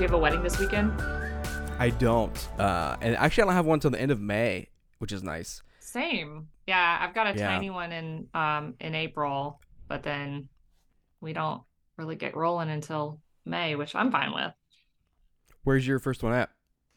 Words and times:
Do 0.00 0.04
you 0.04 0.08
have 0.08 0.14
a 0.16 0.18
wedding 0.18 0.42
this 0.42 0.58
weekend? 0.58 0.98
I 1.78 1.90
don't. 1.90 2.48
Uh, 2.58 2.96
and 3.02 3.14
actually, 3.16 3.42
I 3.42 3.46
don't 3.48 3.54
have 3.54 3.66
one 3.66 3.80
till 3.80 3.90
the 3.90 4.00
end 4.00 4.10
of 4.10 4.18
May, 4.18 4.68
which 4.96 5.12
is 5.12 5.22
nice. 5.22 5.62
Same. 5.78 6.48
Yeah, 6.66 6.96
I've 7.02 7.14
got 7.14 7.26
a 7.26 7.38
Yeah. 7.38 7.46
tiny 7.48 7.68
one 7.68 7.92
in 7.92 8.26
um 8.32 8.76
in 8.80 8.94
April, 8.94 9.60
but 9.88 10.02
then 10.02 10.48
we 11.20 11.34
don't 11.34 11.60
really 11.98 12.16
get 12.16 12.34
rolling 12.34 12.70
until 12.70 13.20
May, 13.44 13.76
which 13.76 13.94
I'm 13.94 14.10
fine 14.10 14.32
with. 14.32 14.54
Where's 15.64 15.86
your 15.86 15.98
first 15.98 16.22
one 16.22 16.32
at? 16.32 16.48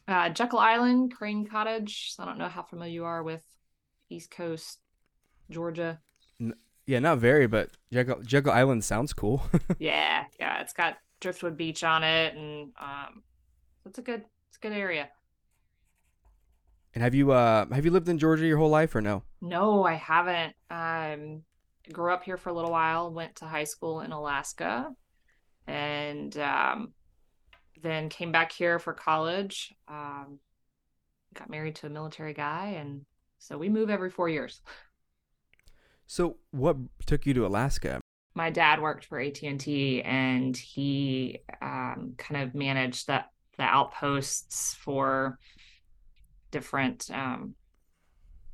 Uh, 0.07 0.29
Jekyll 0.29 0.59
Island, 0.59 1.13
Crane 1.13 1.45
Cottage. 1.45 2.15
I 2.17 2.23
don't 2.23 2.37
know 2.37 2.47
how 2.47 2.63
familiar 2.63 2.93
you 2.93 3.03
are 3.03 3.21
with 3.21 3.43
East 4.09 4.31
Coast, 4.31 4.79
Georgia. 5.49 5.99
Yeah, 6.85 6.99
not 6.99 7.17
very, 7.17 7.47
but 7.47 7.69
Jekyll, 7.91 8.21
Jekyll 8.21 8.53
Island 8.53 8.85
sounds 8.85 9.11
cool. 9.11 9.43
yeah, 9.77 10.23
yeah, 10.39 10.61
it's 10.61 10.71
got 10.71 10.95
Driftwood 11.23 11.57
Beach 11.57 11.83
on 11.83 12.03
it, 12.03 12.35
and 12.35 12.71
um, 12.79 13.23
it's 13.85 13.97
a 13.97 14.01
good, 14.03 14.23
it's 14.49 14.57
a 14.57 14.61
good 14.61 14.73
area. 14.73 15.09
and 16.93 17.03
have 17.03 17.15
you 17.15 17.31
uh 17.31 17.65
have 17.73 17.85
you 17.85 17.91
lived 17.91 18.07
in 18.09 18.17
Georgia 18.19 18.45
your 18.45 18.57
whole 18.57 18.69
life 18.69 18.93
or 18.95 19.01
no? 19.01 19.23
No, 19.41 19.83
I 19.83 19.95
haven't. 19.95 20.53
Um, 20.69 21.41
grew 21.91 22.13
up 22.13 22.23
here 22.23 22.37
for 22.37 22.49
a 22.49 22.53
little 22.53 22.71
while, 22.71 23.11
went 23.11 23.35
to 23.37 23.45
high 23.45 23.63
school 23.65 24.01
in 24.01 24.11
Alaska, 24.11 24.91
and 25.67 26.37
um, 26.37 26.93
then 27.81 28.09
came 28.09 28.31
back 28.31 28.51
here 28.51 28.79
for 28.79 28.93
college. 28.93 29.73
Um, 29.87 30.39
got 31.33 31.49
married 31.49 31.75
to 31.77 31.87
a 31.87 31.89
military 31.89 32.33
guy, 32.33 32.75
and 32.79 33.05
so 33.39 33.57
we 33.57 33.69
move 33.69 33.89
every 33.89 34.09
four 34.11 34.29
years. 34.29 34.61
So 36.05 36.37
what 36.51 36.77
took 37.05 37.25
you 37.25 37.33
to 37.33 37.45
Alaska? 37.45 37.99
My 38.35 38.49
dad 38.49 38.81
worked 38.81 39.05
for 39.05 39.19
AT 39.19 40.01
and 40.01 40.55
he 40.57 41.39
um, 41.61 42.13
kind 42.17 42.41
of 42.43 42.55
managed 42.55 43.07
that 43.07 43.29
the 43.57 43.63
outposts 43.63 44.73
for 44.73 45.37
different, 46.51 47.09
um, 47.11 47.55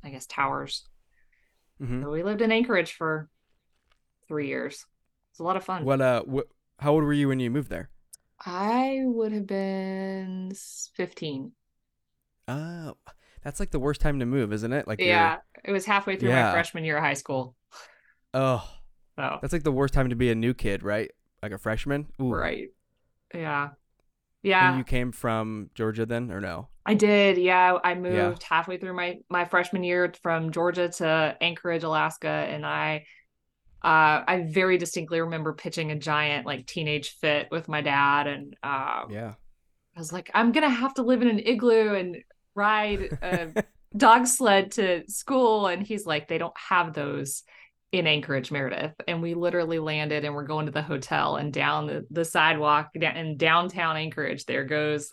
I 0.04 0.10
guess, 0.10 0.26
towers. 0.26 0.86
hmm 1.80 2.02
So 2.02 2.10
we 2.10 2.22
lived 2.22 2.42
in 2.42 2.52
Anchorage 2.52 2.92
for 2.92 3.28
three 4.28 4.48
years. 4.48 4.84
It's 5.30 5.40
a 5.40 5.44
lot 5.44 5.56
of 5.56 5.64
fun. 5.64 5.84
What 5.84 6.00
uh 6.00 6.22
what? 6.22 6.48
How 6.78 6.92
old 6.92 7.04
were 7.04 7.12
you 7.12 7.28
when 7.28 7.40
you 7.40 7.50
moved 7.50 7.68
there? 7.70 7.90
I 8.44 9.02
would 9.04 9.32
have 9.32 9.46
been 9.46 10.52
15. 10.94 11.52
Oh, 12.48 12.94
that's 13.42 13.60
like 13.60 13.70
the 13.70 13.78
worst 13.78 14.00
time 14.00 14.18
to 14.20 14.26
move, 14.26 14.52
isn't 14.52 14.72
it? 14.72 14.86
Like 14.88 14.98
you're- 15.00 15.10
Yeah, 15.10 15.38
it 15.64 15.72
was 15.72 15.84
halfway 15.84 16.16
through 16.16 16.30
Yeah. 16.30 16.46
my 16.46 16.52
freshman 16.52 16.84
year 16.84 16.96
of 16.96 17.02
high 17.04 17.14
school. 17.14 17.54
Oh, 18.34 18.68
So, 19.20 19.38
that's 19.42 19.52
like 19.52 19.64
the 19.64 19.72
worst 19.72 19.92
time 19.92 20.08
to 20.08 20.16
be 20.16 20.30
a 20.30 20.34
new 20.34 20.54
kid, 20.54 20.82
right? 20.82 21.10
Like 21.42 21.52
a 21.52 21.58
freshman. 21.58 22.06
Ooh. 22.20 22.32
right. 22.32 22.68
Yeah. 23.34 23.64
And 23.64 23.72
Yeah, 24.42 24.78
you 24.78 24.84
came 24.84 25.12
from 25.12 25.70
Georgia 25.74 26.06
then, 26.06 26.30
or 26.30 26.40
no? 26.40 26.68
I 26.86 26.94
did. 26.94 27.36
Yeah, 27.36 27.76
I 27.84 27.94
moved 27.94 28.42
halfway 28.42 28.78
through 28.78 28.94
my 28.94 29.18
my 29.28 29.44
freshman 29.44 29.84
year 29.84 30.12
from 30.22 30.50
Georgia 30.50 30.88
to 30.88 31.36
Anchorage, 31.40 31.82
Alaska, 31.82 32.28
and 32.28 32.64
I 32.64 33.04
uh 33.82 34.24
I 34.26 34.46
very 34.48 34.78
distinctly 34.78 35.20
remember 35.20 35.52
pitching 35.52 35.90
a 35.90 35.98
giant 35.98 36.46
like 36.46 36.66
teenage 36.66 37.16
fit 37.20 37.48
with 37.50 37.68
my 37.68 37.82
dad 37.82 38.26
and 38.26 38.56
um 38.62 39.10
Yeah. 39.10 39.34
I 39.96 39.98
was 39.98 40.12
like, 40.12 40.30
I'm 40.34 40.52
gonna 40.52 40.70
have 40.70 40.94
to 40.94 41.02
live 41.02 41.20
in 41.22 41.28
an 41.28 41.40
igloo 41.40 41.94
and 41.94 42.16
ride 42.54 43.18
a 43.22 43.52
dog 43.96 44.26
sled 44.26 44.72
to 44.72 45.04
school. 45.08 45.66
And 45.66 45.86
he's 45.86 46.06
like, 46.06 46.28
they 46.28 46.38
don't 46.38 46.56
have 46.56 46.94
those 46.94 47.42
in 47.92 48.06
Anchorage, 48.06 48.50
Meredith. 48.52 48.92
And 49.08 49.20
we 49.22 49.34
literally 49.34 49.78
landed 49.78 50.24
and 50.24 50.34
we're 50.34 50.44
going 50.44 50.66
to 50.66 50.72
the 50.72 50.82
hotel 50.82 51.36
and 51.36 51.52
down 51.52 51.86
the, 51.86 52.06
the 52.10 52.24
sidewalk 52.24 52.90
in 52.94 53.36
downtown 53.36 53.96
Anchorage, 53.96 54.46
there 54.46 54.64
goes 54.64 55.12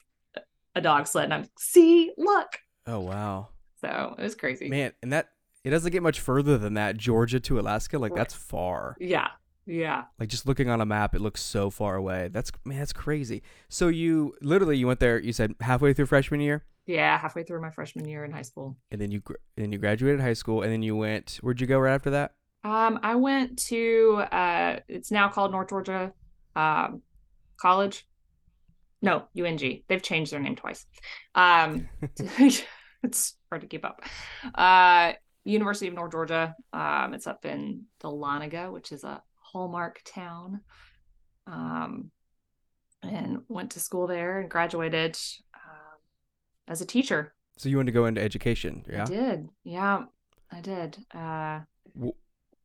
a 0.76 0.82
dog 0.82 1.08
sled. 1.08 1.26
And 1.26 1.34
I'm 1.34 1.46
see, 1.58 2.12
look. 2.18 2.48
Oh 2.86 3.00
wow, 3.00 3.50
So 3.82 4.16
it 4.18 4.22
was 4.22 4.36
crazy. 4.36 4.70
man, 4.70 4.94
and 5.02 5.12
that 5.12 5.30
it 5.64 5.72
doesn't 5.72 5.92
get 5.92 6.04
much 6.04 6.20
further 6.22 6.58
than 6.58 6.76
that. 6.76 6.98
Georgia 6.98 7.40
to 7.42 7.60
Alaska, 7.60 7.98
like 8.00 8.12
Right. 8.12 8.18
that's 8.18 8.34
far. 8.34 8.96
Yeah. 9.00 9.28
Yeah. 9.66 10.06
Like 10.18 10.30
just 10.30 10.46
looking 10.48 10.70
on 10.70 10.80
a 10.80 10.86
map, 10.86 11.14
it 11.14 11.20
looks 11.20 11.42
so 11.42 11.70
far 11.70 11.96
away. 11.96 12.30
That's 12.32 12.52
man, 12.64 12.78
that's 12.80 12.94
crazy. 12.94 13.42
So 13.68 13.90
you 13.90 14.36
literally 14.42 14.78
you 14.78 14.88
went 14.88 15.02
there. 15.02 15.20
You 15.20 15.34
said 15.34 15.56
halfway 15.60 15.94
through 15.94 16.06
freshman 16.06 16.40
year, 16.40 16.64
Yeah. 16.86 17.18
Halfway 17.18 17.44
through 17.44 17.62
my 17.62 17.72
freshman 17.72 18.08
year 18.08 18.24
in 18.24 18.32
high 18.32 18.44
school. 18.44 18.78
and 18.92 19.02
then 19.02 19.12
you 19.12 19.22
and 19.28 19.66
then 19.66 19.72
you 19.74 19.80
graduated 19.80 20.22
high 20.22 20.32
school, 20.34 20.62
and 20.62 20.72
then 20.72 20.84
you 20.84 20.96
went. 20.96 21.40
Where'd 21.42 21.60
you 21.60 21.68
go 21.68 21.80
right 21.80 21.94
after 21.96 22.12
that? 22.12 22.36
Um, 22.68 23.00
I 23.02 23.16
went 23.16 23.60
to 23.68 24.24
uh 24.30 24.80
it's 24.90 25.10
now 25.10 25.30
called 25.30 25.52
North 25.52 25.70
Georgia 25.70 26.12
um 26.56 27.02
College. 27.56 28.06
No, 29.02 29.28
UNG. 29.40 29.84
They've 29.88 30.02
changed 30.02 30.34
their 30.34 30.42
name 30.42 30.58
twice. 30.58 30.86
Um 31.34 31.88
it's 32.20 33.36
hard 33.50 33.62
to 33.62 33.68
keep 33.68 33.86
up. 33.86 34.02
Uh 34.54 35.14
University 35.46 35.88
of 35.88 35.94
North 35.94 36.12
Georgia. 36.12 36.56
Um 36.74 37.14
it's 37.14 37.26
up 37.26 37.46
in 37.46 37.84
Dahlonega, 38.04 38.70
which 38.72 38.92
is 38.92 39.06
a 39.06 39.24
hallmark 39.40 40.02
town. 40.04 40.60
Um 41.46 42.12
and 43.02 43.44
went 43.48 43.72
to 43.72 43.80
school 43.80 44.08
there 44.08 44.42
and 44.42 44.50
graduated 44.50 45.18
um, 45.54 46.00
as 46.68 46.82
a 46.82 46.86
teacher. 46.86 47.34
So 47.58 47.70
you 47.70 47.78
wanted 47.78 47.92
to 47.92 48.00
go 48.00 48.08
into 48.08 48.22
education, 48.22 48.84
yeah? 48.90 49.04
I 49.04 49.06
did. 49.06 49.50
Yeah, 49.64 50.04
I 50.52 50.60
did. 50.60 50.98
Uh 51.16 51.60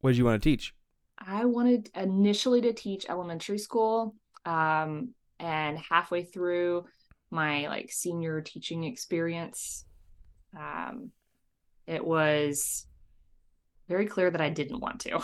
What 0.03 0.11
did 0.11 0.19
you 0.19 0.25
want 0.25 0.43
to 0.43 0.51
teach? 0.51 0.75
I 1.17 1.45
wanted 1.45 1.91
initially 1.95 2.61
to 2.63 2.73
teach 2.73 3.07
elementary 3.09 3.59
school. 3.59 4.15
Um, 4.45 5.15
and 5.39 5.79
halfway 5.79 6.25
through 6.25 6.85
my 7.31 7.69
like 7.69 7.91
senior 7.93 8.41
teaching 8.41 8.85
experience, 8.85 9.85
um, 10.59 11.11
it 11.87 12.05
was 12.05 12.87
very 13.89 14.07
clear 14.07 14.31
that 14.31 14.41
I 14.41 14.51
didn't 14.51 14.81
want 14.81 15.01
to. 15.03 15.21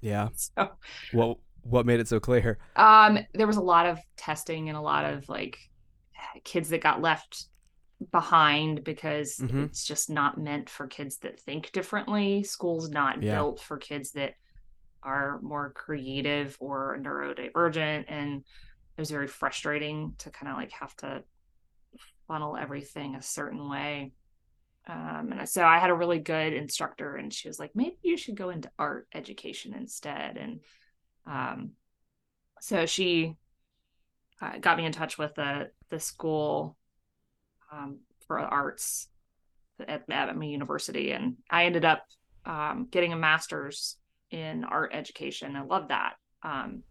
Yeah. 0.00 0.28
So, 0.36 0.70
What 1.10 1.38
What 1.62 1.86
made 1.86 2.00
it 2.00 2.08
so 2.08 2.20
clear? 2.20 2.58
um, 2.76 3.18
there 3.34 3.46
was 3.46 3.56
a 3.56 3.62
lot 3.62 3.86
of 3.86 3.98
testing 4.16 4.68
and 4.68 4.76
a 4.76 4.80
lot 4.80 5.04
of 5.12 5.28
like 5.28 5.58
kids 6.44 6.68
that 6.70 6.82
got 6.82 7.00
left 7.00 7.46
behind 8.12 8.84
because 8.84 9.36
Mhm. 9.38 9.64
it's 9.64 9.84
just 9.84 10.10
not 10.10 10.38
meant 10.38 10.68
for 10.68 10.86
kids 10.86 11.18
that 11.18 11.40
think 11.40 11.72
differently. 11.72 12.42
School's 12.42 12.90
not 12.90 13.22
Yeah. 13.22 13.36
built 13.36 13.60
for 13.60 13.78
kids 13.78 14.12
that 14.12 14.34
are 15.02 15.40
more 15.40 15.72
creative 15.72 16.56
or 16.60 16.98
neurodivergent. 17.00 18.04
And 18.08 18.40
it 18.40 19.00
was 19.00 19.10
very 19.10 19.28
frustrating 19.28 20.14
to 20.18 20.30
kind 20.30 20.50
of 20.50 20.58
like 20.58 20.72
have 20.72 20.94
to 20.96 21.24
funnel 22.28 22.56
everything 22.56 23.14
a 23.14 23.22
certain 23.22 23.68
way. 23.68 24.12
Um, 24.86 25.32
and 25.32 25.48
so 25.48 25.64
I 25.64 25.78
had 25.78 25.90
a 25.90 25.94
really 25.94 26.20
good 26.20 26.52
instructor, 26.52 27.16
and 27.16 27.32
she 27.32 27.48
was 27.48 27.58
like, 27.58 27.74
maybe 27.74 27.96
you 28.02 28.16
should 28.16 28.36
go 28.36 28.50
into 28.50 28.70
art 28.78 29.08
education 29.12 29.74
instead. 29.74 30.36
And 30.36 30.60
um, 31.26 31.72
so 32.60 32.86
she 32.86 33.36
uh, 34.40 34.58
got 34.58 34.76
me 34.76 34.84
in 34.84 34.92
touch 34.92 35.18
with 35.18 35.34
the 35.34 35.70
the 35.88 35.98
school 35.98 36.76
um, 37.72 37.98
for 38.26 38.38
arts 38.38 39.08
at, 39.86 40.04
at 40.10 40.36
my 40.36 40.44
university, 40.44 41.12
and 41.12 41.36
I 41.50 41.64
ended 41.64 41.84
up 41.84 42.04
um, 42.44 42.88
getting 42.90 43.12
a 43.12 43.16
master's 43.16 43.96
in 44.30 44.64
art 44.64 44.90
education. 44.94 45.56
I 45.56 45.62
love 45.62 45.88
that. 45.88 46.14
Um, 46.42 46.82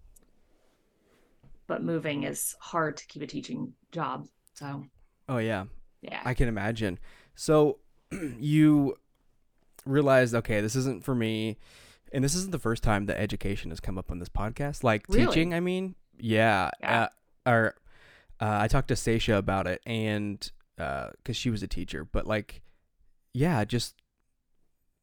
but 1.68 1.84
moving 1.84 2.24
is 2.24 2.56
hard 2.60 2.98
to 2.98 3.08
keep 3.08 3.22
a 3.22 3.28
teaching 3.28 3.74
job. 3.92 4.28
So 4.54 4.86
Oh 5.28 5.38
yeah, 5.38 5.66
yeah, 6.02 6.22
I 6.24 6.34
can 6.34 6.48
imagine. 6.48 7.00
So 7.36 7.80
you 8.12 8.96
realized, 9.86 10.36
okay, 10.36 10.62
this 10.62 10.76
isn't 10.76 11.04
for 11.04 11.16
me, 11.16 11.58
and 12.12 12.24
this 12.24 12.36
isn't 12.36 12.52
the 12.52 12.60
first 12.60 12.84
time 12.84 13.08
that 13.08 13.20
education 13.20 13.72
has 13.72 13.80
come 13.80 13.98
up 13.98 14.12
on 14.12 14.20
this 14.20 14.30
podcast. 14.30 14.84
Like 14.84 15.06
Really? 15.10 15.26
teaching, 15.26 15.54
I 15.54 15.60
mean, 15.60 15.96
yeah. 16.18 16.70
Yeah. 16.80 17.04
Uh, 17.46 17.50
or 17.50 17.76
uh, 18.40 18.58
I 18.62 18.68
talked 18.68 18.90
to 18.90 18.94
Seisha 18.94 19.38
about 19.38 19.68
it, 19.68 19.82
and 19.86 20.50
because 20.78 21.36
she 21.36 21.50
was 21.50 21.64
a 21.64 21.68
teacher, 21.68 22.06
but 22.06 22.28
like, 22.28 22.62
yeah, 23.34 23.64
just 23.66 23.96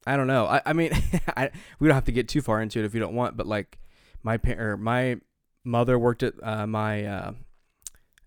I 0.06 0.16
don't 0.16 0.26
know. 0.26 0.46
I, 0.46 0.62
I 0.66 0.72
mean, 0.72 0.92
I, 1.36 1.50
we 1.78 1.88
don't 1.88 1.94
have 1.94 2.04
to 2.04 2.12
get 2.12 2.28
too 2.28 2.42
far 2.42 2.60
into 2.60 2.78
it 2.78 2.84
if 2.84 2.94
you 2.94 3.00
don't 3.00 3.14
want, 3.14 3.36
but 3.36 3.46
like, 3.46 3.78
my 4.22 4.36
parent, 4.36 4.82
my 4.82 5.16
mother 5.64 5.98
worked 5.98 6.22
at 6.22 6.34
uh, 6.42 6.66
my 6.66 7.04
uh, 7.04 7.32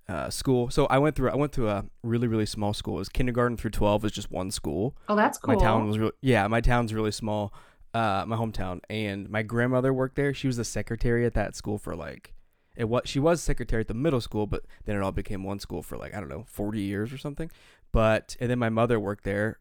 uh, 0.07 0.29
school, 0.29 0.69
so 0.69 0.85
I 0.87 0.97
went 0.99 1.15
through 1.15 1.31
I 1.31 1.35
went 1.35 1.51
through 1.51 1.69
a 1.69 1.85
really 2.03 2.27
really 2.27 2.45
small 2.45 2.73
school. 2.73 2.95
It 2.95 2.99
was 2.99 3.09
kindergarten 3.09 3.57
through 3.57 3.71
twelve 3.71 4.03
was 4.03 4.11
just 4.11 4.31
one 4.31 4.51
school. 4.51 4.95
oh, 5.09 5.15
that's 5.15 5.37
cool. 5.37 5.55
My 5.55 5.59
town 5.59 5.87
was 5.87 5.97
real. 5.97 6.11
Yeah, 6.21 6.47
my 6.47 6.61
town's 6.61 6.93
really 6.93 7.11
small. 7.11 7.53
Uh, 7.93 8.25
my 8.27 8.35
hometown, 8.35 8.81
and 8.89 9.29
my 9.29 9.41
grandmother 9.41 9.93
worked 9.93 10.17
there. 10.17 10.33
She 10.33 10.47
was 10.47 10.57
the 10.57 10.65
secretary 10.65 11.25
at 11.25 11.33
that 11.35 11.55
school 11.55 11.77
for 11.77 11.95
like, 11.95 12.34
it 12.75 12.85
was 12.85 13.03
she 13.05 13.19
was 13.19 13.41
secretary 13.41 13.81
at 13.81 13.87
the 13.87 13.93
middle 13.93 14.21
school, 14.21 14.47
but 14.47 14.63
then 14.85 14.95
it 14.95 15.01
all 15.01 15.11
became 15.11 15.43
one 15.43 15.59
school 15.59 15.81
for 15.81 15.97
like 15.97 16.13
I 16.13 16.19
don't 16.19 16.29
know 16.29 16.45
forty 16.47 16.81
years 16.81 17.13
or 17.13 17.17
something. 17.17 17.49
But 17.91 18.35
and 18.39 18.49
then 18.49 18.59
my 18.59 18.69
mother 18.69 18.99
worked 18.99 19.23
there, 19.23 19.59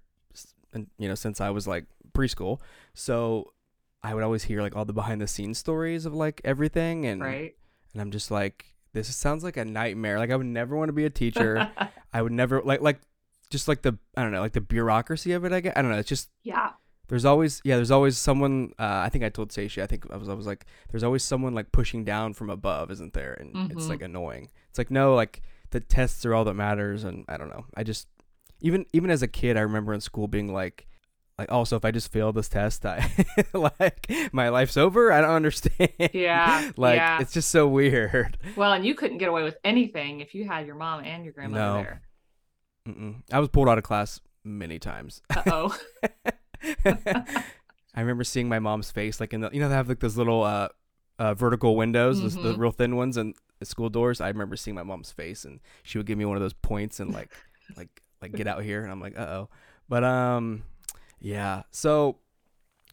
and 0.72 0.88
you 0.98 1.08
know 1.08 1.14
since 1.14 1.40
I 1.40 1.50
was 1.50 1.66
like 1.66 1.86
preschool, 2.12 2.60
so 2.94 3.52
I 4.02 4.14
would 4.14 4.24
always 4.24 4.44
hear 4.44 4.62
like 4.62 4.76
all 4.76 4.84
the 4.84 4.92
behind 4.92 5.20
the 5.20 5.26
scenes 5.26 5.58
stories 5.58 6.06
of 6.06 6.14
like 6.14 6.40
everything, 6.44 7.06
and 7.06 7.22
right? 7.22 7.54
and 7.92 8.02
I'm 8.02 8.10
just 8.10 8.30
like 8.30 8.74
this 8.92 9.14
sounds 9.14 9.44
like 9.44 9.56
a 9.56 9.64
nightmare. 9.64 10.18
Like 10.18 10.30
I 10.30 10.36
would 10.36 10.46
never 10.46 10.76
want 10.76 10.88
to 10.88 10.92
be 10.92 11.04
a 11.04 11.10
teacher. 11.10 11.70
I 12.12 12.22
would 12.22 12.32
never 12.32 12.62
like 12.62 12.80
like 12.80 13.00
just 13.50 13.68
like 13.68 13.82
the 13.82 13.98
I 14.16 14.22
don't 14.22 14.32
know 14.32 14.40
like 14.40 14.52
the 14.52 14.60
bureaucracy 14.60 15.32
of 15.32 15.44
it. 15.44 15.52
I 15.52 15.60
guess 15.60 15.72
I 15.76 15.82
don't 15.82 15.90
know. 15.90 15.98
It's 15.98 16.08
just 16.08 16.30
yeah. 16.42 16.70
There's 17.08 17.24
always 17.24 17.60
yeah. 17.64 17.76
There's 17.76 17.90
always 17.90 18.16
someone. 18.16 18.72
Uh, 18.78 19.02
I 19.04 19.08
think 19.10 19.24
I 19.24 19.28
told 19.28 19.52
Sasha. 19.52 19.82
I 19.82 19.86
think 19.86 20.06
I 20.10 20.16
was 20.16 20.28
I 20.28 20.34
was 20.34 20.46
like, 20.46 20.64
there's 20.90 21.04
always 21.04 21.22
someone 21.22 21.54
like 21.54 21.70
pushing 21.72 22.04
down 22.04 22.32
from 22.32 22.48
above, 22.48 22.90
isn't 22.90 23.12
there? 23.12 23.34
And 23.34 23.54
mm-hmm. 23.54 23.78
it's 23.78 23.88
like 23.88 24.02
annoying. 24.02 24.50
It's 24.70 24.78
like 24.78 24.90
no, 24.90 25.14
like 25.14 25.42
the 25.70 25.80
tests 25.80 26.24
are 26.24 26.34
all 26.34 26.44
that 26.44 26.54
matters, 26.54 27.04
and 27.04 27.24
I 27.28 27.36
don't 27.36 27.50
know. 27.50 27.66
I 27.76 27.82
just 27.82 28.08
even 28.60 28.86
even 28.92 29.10
as 29.10 29.22
a 29.22 29.28
kid, 29.28 29.56
I 29.56 29.60
remember 29.60 29.92
in 29.92 30.00
school 30.00 30.28
being 30.28 30.52
like, 30.52 30.86
like 31.38 31.52
also 31.52 31.76
if 31.76 31.84
I 31.84 31.90
just 31.90 32.10
fail 32.10 32.32
this 32.32 32.48
test, 32.48 32.86
I 32.86 33.10
like 33.52 34.10
my 34.32 34.48
life's 34.48 34.76
over. 34.76 35.12
I 35.12 35.20
don't 35.20 35.30
understand. 35.30 35.92
Yeah, 36.12 36.70
like 36.76 36.96
yeah. 36.96 37.20
it's 37.20 37.32
just 37.32 37.50
so 37.50 37.68
weird. 37.68 38.38
Well, 38.56 38.72
and 38.72 38.86
you 38.86 38.94
couldn't 38.94 39.18
get 39.18 39.28
away 39.28 39.42
with 39.42 39.58
anything 39.64 40.20
if 40.20 40.34
you 40.34 40.46
had 40.46 40.66
your 40.66 40.76
mom 40.76 41.04
and 41.04 41.24
your 41.24 41.34
grandmother 41.34 41.64
no. 41.64 41.82
there. 41.82 42.02
Mm-mm. 42.88 43.22
I 43.32 43.40
was 43.40 43.48
pulled 43.48 43.68
out 43.68 43.78
of 43.78 43.84
class 43.84 44.20
many 44.44 44.78
times. 44.78 45.22
Uh 45.34 45.42
oh. 45.46 45.78
I 47.94 48.00
remember 48.00 48.24
seeing 48.24 48.48
my 48.48 48.58
mom's 48.58 48.90
face, 48.90 49.20
like 49.20 49.32
in 49.32 49.40
the, 49.40 49.50
you 49.52 49.60
know, 49.60 49.68
they 49.68 49.74
have 49.74 49.88
like 49.88 50.00
those 50.00 50.16
little 50.16 50.42
uh, 50.42 50.68
uh 51.18 51.34
vertical 51.34 51.76
windows, 51.76 52.16
mm-hmm. 52.16 52.24
those, 52.24 52.34
the 52.34 52.40
mm-hmm. 52.52 52.60
real 52.60 52.72
thin 52.72 52.96
ones, 52.96 53.16
and 53.16 53.34
the 53.58 53.66
school 53.66 53.88
doors. 53.88 54.20
I 54.20 54.28
remember 54.28 54.56
seeing 54.56 54.74
my 54.74 54.82
mom's 54.82 55.12
face, 55.12 55.44
and 55.44 55.60
she 55.82 55.98
would 55.98 56.06
give 56.06 56.18
me 56.18 56.24
one 56.24 56.36
of 56.36 56.42
those 56.42 56.54
points 56.54 57.00
and 57.00 57.12
like, 57.12 57.30
like, 57.76 58.02
like 58.20 58.32
get 58.32 58.46
out 58.46 58.62
here, 58.62 58.82
and 58.82 58.90
I'm 58.90 59.00
like, 59.00 59.18
uh 59.18 59.22
oh. 59.22 59.48
But 59.88 60.02
um, 60.02 60.64
yeah. 61.20 61.62
So 61.70 62.18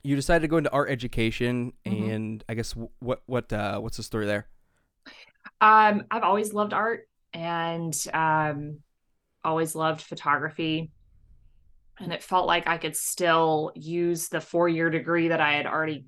you 0.04 0.16
decided 0.16 0.42
to 0.42 0.48
go 0.48 0.58
into 0.58 0.72
art 0.72 0.90
education, 0.90 1.74
mm-hmm. 1.86 2.10
and 2.10 2.44
I 2.48 2.54
guess 2.54 2.74
what 3.00 3.24
what 3.26 3.52
uh 3.52 3.80
what's 3.80 3.98
the 3.98 4.04
story 4.04 4.26
there? 4.26 4.48
Um, 5.60 6.06
I've 6.12 6.24
always 6.24 6.54
loved 6.54 6.74
art, 6.74 7.08
and 7.34 7.96
um, 8.14 8.80
always 9.44 9.76
loved 9.76 10.02
photography 10.02 10.92
and 12.00 12.12
it 12.12 12.24
felt 12.24 12.48
like 12.48 12.68
I 12.68 12.78
could 12.78 12.96
still 12.96 13.72
use 13.76 14.30
the 14.30 14.42
four 14.42 14.68
year 14.68 14.90
degree 14.90 15.30
that 15.30 15.42
I 15.42 15.54
had 15.54 15.66
already 15.66 16.06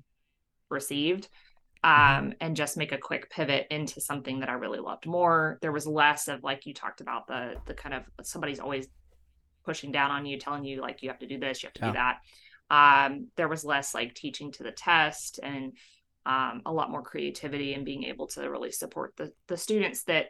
received 0.70 1.28
mm-hmm. 1.84 2.26
um, 2.26 2.34
and 2.40 2.56
just 2.56 2.76
make 2.76 2.92
a 2.92 2.98
quick 2.98 3.30
pivot 3.30 3.66
into 3.70 4.00
something 4.00 4.40
that 4.40 4.48
I 4.48 4.54
really 4.54 4.80
loved 4.80 5.06
more. 5.06 5.58
There 5.62 5.72
was 5.72 5.86
less 5.86 6.28
of 6.28 6.42
like 6.42 6.66
you 6.66 6.74
talked 6.74 7.00
about 7.00 7.26
the 7.26 7.54
the 7.66 7.74
kind 7.74 7.94
of 7.94 8.04
somebody's 8.22 8.60
always 8.60 8.88
pushing 9.64 9.92
down 9.92 10.10
on 10.10 10.26
you, 10.26 10.38
telling 10.38 10.64
you 10.64 10.80
like 10.80 11.02
you 11.02 11.08
have 11.08 11.20
to 11.20 11.26
do 11.26 11.38
this, 11.38 11.62
you 11.62 11.68
have 11.68 11.74
to 11.74 11.80
yeah. 11.80 11.86
do 11.88 11.92
that. 11.94 12.18
Um, 12.70 13.28
there 13.36 13.48
was 13.48 13.64
less 13.64 13.94
like 13.94 14.14
teaching 14.14 14.52
to 14.52 14.62
the 14.62 14.72
test 14.72 15.38
and 15.42 15.72
um, 16.26 16.62
a 16.64 16.72
lot 16.72 16.90
more 16.90 17.02
creativity 17.02 17.74
and 17.74 17.84
being 17.84 18.04
able 18.04 18.26
to 18.28 18.48
really 18.50 18.72
support 18.72 19.14
the 19.16 19.32
the 19.46 19.56
students 19.56 20.04
that 20.04 20.28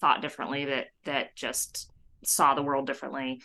thought 0.00 0.22
differently, 0.22 0.66
that 0.66 0.86
that 1.04 1.36
just 1.36 1.90
saw 2.24 2.54
the 2.54 2.62
world 2.62 2.86
differently. 2.86 3.40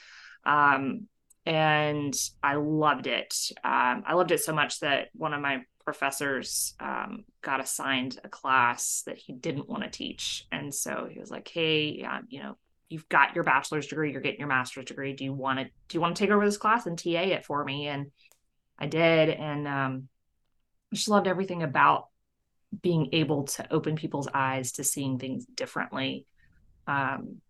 Um, 0.45 1.07
and 1.45 2.15
I 2.41 2.55
loved 2.55 3.07
it. 3.07 3.35
Um, 3.63 4.03
I 4.05 4.13
loved 4.13 4.31
it 4.31 4.41
so 4.41 4.53
much 4.53 4.79
that 4.79 5.09
one 5.13 5.33
of 5.33 5.41
my 5.41 5.63
professors 5.83 6.73
um, 6.79 7.25
got 7.41 7.59
assigned 7.59 8.19
a 8.23 8.29
class 8.29 9.03
that 9.05 9.17
he 9.17 9.33
didn't 9.33 9.69
want 9.69 9.83
to 9.83 9.89
teach, 9.89 10.45
and 10.51 10.73
so 10.73 11.07
he 11.11 11.19
was 11.19 11.31
like, 11.31 11.47
"Hey, 11.47 11.97
yeah, 11.99 12.21
you 12.29 12.41
know, 12.41 12.57
you've 12.89 13.09
got 13.09 13.35
your 13.35 13.43
bachelor's 13.43 13.87
degree, 13.87 14.11
you're 14.11 14.21
getting 14.21 14.39
your 14.39 14.47
master's 14.47 14.85
degree. 14.85 15.13
Do 15.13 15.25
you 15.25 15.33
want 15.33 15.59
to 15.59 15.65
do 15.65 15.97
you 15.97 16.01
want 16.01 16.15
to 16.15 16.23
take 16.23 16.31
over 16.31 16.45
this 16.45 16.57
class 16.57 16.85
and 16.85 16.97
TA 16.97 17.09
it 17.09 17.45
for 17.45 17.63
me?" 17.63 17.87
And 17.87 18.11
I 18.79 18.87
did, 18.87 19.29
and 19.29 19.67
um, 19.67 20.07
I 20.91 20.95
just 20.95 21.09
loved 21.09 21.27
everything 21.27 21.63
about 21.63 22.07
being 22.81 23.09
able 23.11 23.43
to 23.43 23.71
open 23.71 23.95
people's 23.95 24.27
eyes 24.33 24.73
to 24.73 24.83
seeing 24.83 25.19
things 25.19 25.45
differently. 25.45 26.25
Um, 26.87 27.41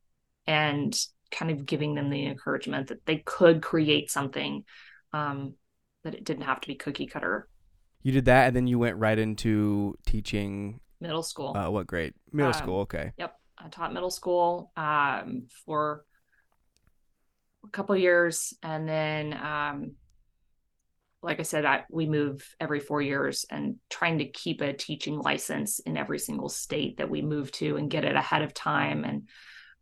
and 0.45 0.93
kind 1.33 1.51
of 1.51 1.65
giving 1.65 1.95
them 1.95 2.09
the 2.09 2.25
encouragement 2.25 2.87
that 2.87 3.05
they 3.05 3.17
could 3.17 3.61
create 3.61 4.09
something 4.11 4.63
um, 5.11 5.55
that 6.03 6.13
it 6.13 6.23
didn't 6.23 6.43
have 6.43 6.61
to 6.61 6.67
be 6.67 6.75
cookie 6.75 7.07
cutter. 7.07 7.49
You 8.03 8.11
did 8.11 8.25
that, 8.25 8.47
and 8.47 8.55
then 8.55 8.67
you 8.67 8.79
went 8.79 8.97
right 8.97 9.17
into 9.17 9.97
teaching 10.05 10.79
middle 11.01 11.23
school. 11.23 11.55
Uh, 11.57 11.69
what 11.69 11.87
grade? 11.87 12.13
Middle 12.31 12.53
um, 12.53 12.57
school. 12.57 12.79
Okay. 12.81 13.11
Yep, 13.17 13.35
I 13.57 13.69
taught 13.69 13.93
middle 13.93 14.11
school 14.11 14.71
um, 14.77 15.47
for 15.65 16.05
a 17.65 17.69
couple 17.69 17.95
years, 17.95 18.53
and 18.61 18.87
then, 18.87 19.33
um, 19.33 19.91
like 21.21 21.39
I 21.39 21.43
said, 21.43 21.63
I, 21.63 21.85
we 21.89 22.05
move 22.05 22.45
every 22.59 22.81
four 22.81 23.01
years, 23.01 23.45
and 23.49 23.77
trying 23.89 24.19
to 24.19 24.25
keep 24.25 24.61
a 24.61 24.73
teaching 24.73 25.17
license 25.19 25.79
in 25.79 25.95
every 25.95 26.19
single 26.19 26.49
state 26.49 26.97
that 26.97 27.09
we 27.09 27.21
move 27.21 27.51
to, 27.53 27.77
and 27.77 27.89
get 27.89 28.03
it 28.03 28.15
ahead 28.15 28.41
of 28.41 28.53
time, 28.53 29.05
and 29.05 29.29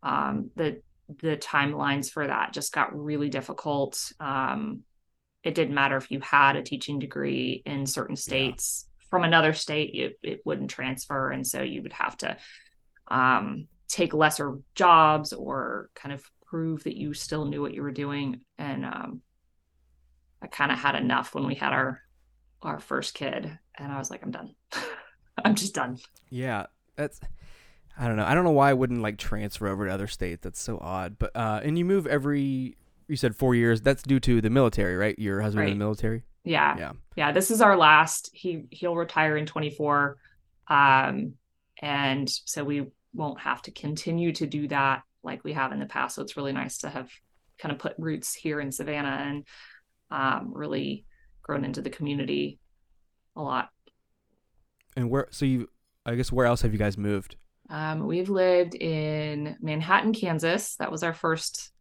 um, 0.03 0.51
the 0.55 0.81
the 1.21 1.37
timelines 1.37 2.09
for 2.09 2.27
that 2.27 2.53
just 2.53 2.73
got 2.73 2.97
really 2.97 3.29
difficult. 3.29 4.11
Um, 4.19 4.81
it 5.43 5.55
didn't 5.55 5.75
matter 5.75 5.97
if 5.97 6.11
you 6.11 6.19
had 6.19 6.55
a 6.55 6.63
teaching 6.63 6.99
degree 6.99 7.63
in 7.65 7.85
certain 7.85 8.15
states 8.15 8.85
yeah. 8.87 9.05
from 9.09 9.23
another 9.23 9.53
state, 9.53 9.91
it, 9.93 10.19
it 10.21 10.41
wouldn't 10.45 10.69
transfer. 10.69 11.31
And 11.31 11.45
so 11.45 11.61
you 11.61 11.81
would 11.81 11.93
have 11.93 12.15
to 12.17 12.37
um, 13.07 13.67
take 13.87 14.13
lesser 14.13 14.59
jobs 14.75 15.33
or 15.33 15.89
kind 15.95 16.13
of 16.13 16.23
prove 16.45 16.83
that 16.83 16.97
you 16.97 17.13
still 17.13 17.45
knew 17.45 17.61
what 17.61 17.73
you 17.73 17.81
were 17.81 17.91
doing. 17.91 18.41
And 18.57 18.85
um, 18.85 19.21
I 20.41 20.47
kind 20.47 20.71
of 20.71 20.77
had 20.77 20.95
enough 20.95 21.33
when 21.33 21.45
we 21.45 21.55
had 21.55 21.73
our 21.73 22.01
our 22.63 22.79
first 22.79 23.15
kid, 23.15 23.57
and 23.75 23.91
I 23.91 23.97
was 23.97 24.11
like, 24.11 24.21
I'm 24.21 24.29
done. 24.29 24.53
I'm 25.43 25.55
just 25.55 25.73
done. 25.73 25.97
Yeah, 26.29 26.67
that's 26.95 27.19
I 27.97 28.07
don't 28.07 28.15
know. 28.15 28.25
I 28.25 28.33
don't 28.33 28.43
know 28.43 28.51
why 28.51 28.69
I 28.69 28.73
wouldn't 28.73 29.01
like 29.01 29.17
transfer 29.17 29.67
over 29.67 29.85
to 29.85 29.93
other 29.93 30.07
states. 30.07 30.41
That's 30.43 30.61
so 30.61 30.77
odd. 30.79 31.17
But 31.19 31.35
uh, 31.35 31.61
and 31.63 31.77
you 31.77 31.85
move 31.85 32.07
every. 32.07 32.77
You 33.07 33.17
said 33.17 33.35
four 33.35 33.55
years. 33.55 33.81
That's 33.81 34.03
due 34.03 34.19
to 34.21 34.39
the 34.39 34.49
military, 34.49 34.95
right? 34.95 35.17
Your 35.19 35.41
husband 35.41 35.61
right. 35.61 35.71
in 35.71 35.77
the 35.77 35.83
military. 35.83 36.23
Yeah. 36.43 36.77
Yeah. 36.77 36.91
Yeah. 37.15 37.31
This 37.31 37.51
is 37.51 37.61
our 37.61 37.77
last. 37.77 38.29
He 38.33 38.63
he'll 38.71 38.95
retire 38.95 39.37
in 39.37 39.45
24, 39.45 40.17
um, 40.67 41.33
and 41.81 42.29
so 42.29 42.63
we 42.63 42.87
won't 43.13 43.41
have 43.41 43.61
to 43.63 43.71
continue 43.71 44.31
to 44.31 44.47
do 44.47 44.67
that 44.69 45.03
like 45.23 45.43
we 45.43 45.53
have 45.53 45.71
in 45.71 45.79
the 45.79 45.85
past. 45.85 46.15
So 46.15 46.21
it's 46.21 46.37
really 46.37 46.53
nice 46.53 46.79
to 46.79 46.89
have 46.89 47.09
kind 47.59 47.71
of 47.71 47.79
put 47.79 47.93
roots 47.97 48.33
here 48.33 48.59
in 48.59 48.71
Savannah 48.71 49.23
and 49.27 49.45
um, 50.09 50.51
really 50.53 51.05
grown 51.41 51.63
into 51.63 51.81
the 51.81 51.89
community 51.89 52.59
a 53.35 53.41
lot. 53.41 53.69
And 54.95 55.09
where? 55.09 55.27
So 55.31 55.45
you, 55.45 55.69
I 56.05 56.15
guess, 56.15 56.31
where 56.31 56.45
else 56.45 56.61
have 56.61 56.73
you 56.73 56.79
guys 56.79 56.97
moved? 56.97 57.35
Um, 57.71 58.05
we've 58.05 58.29
lived 58.29 58.75
in 58.75 59.55
Manhattan, 59.61 60.13
Kansas. 60.13 60.75
That 60.75 60.91
was 60.91 61.03
our 61.03 61.13
first 61.13 61.71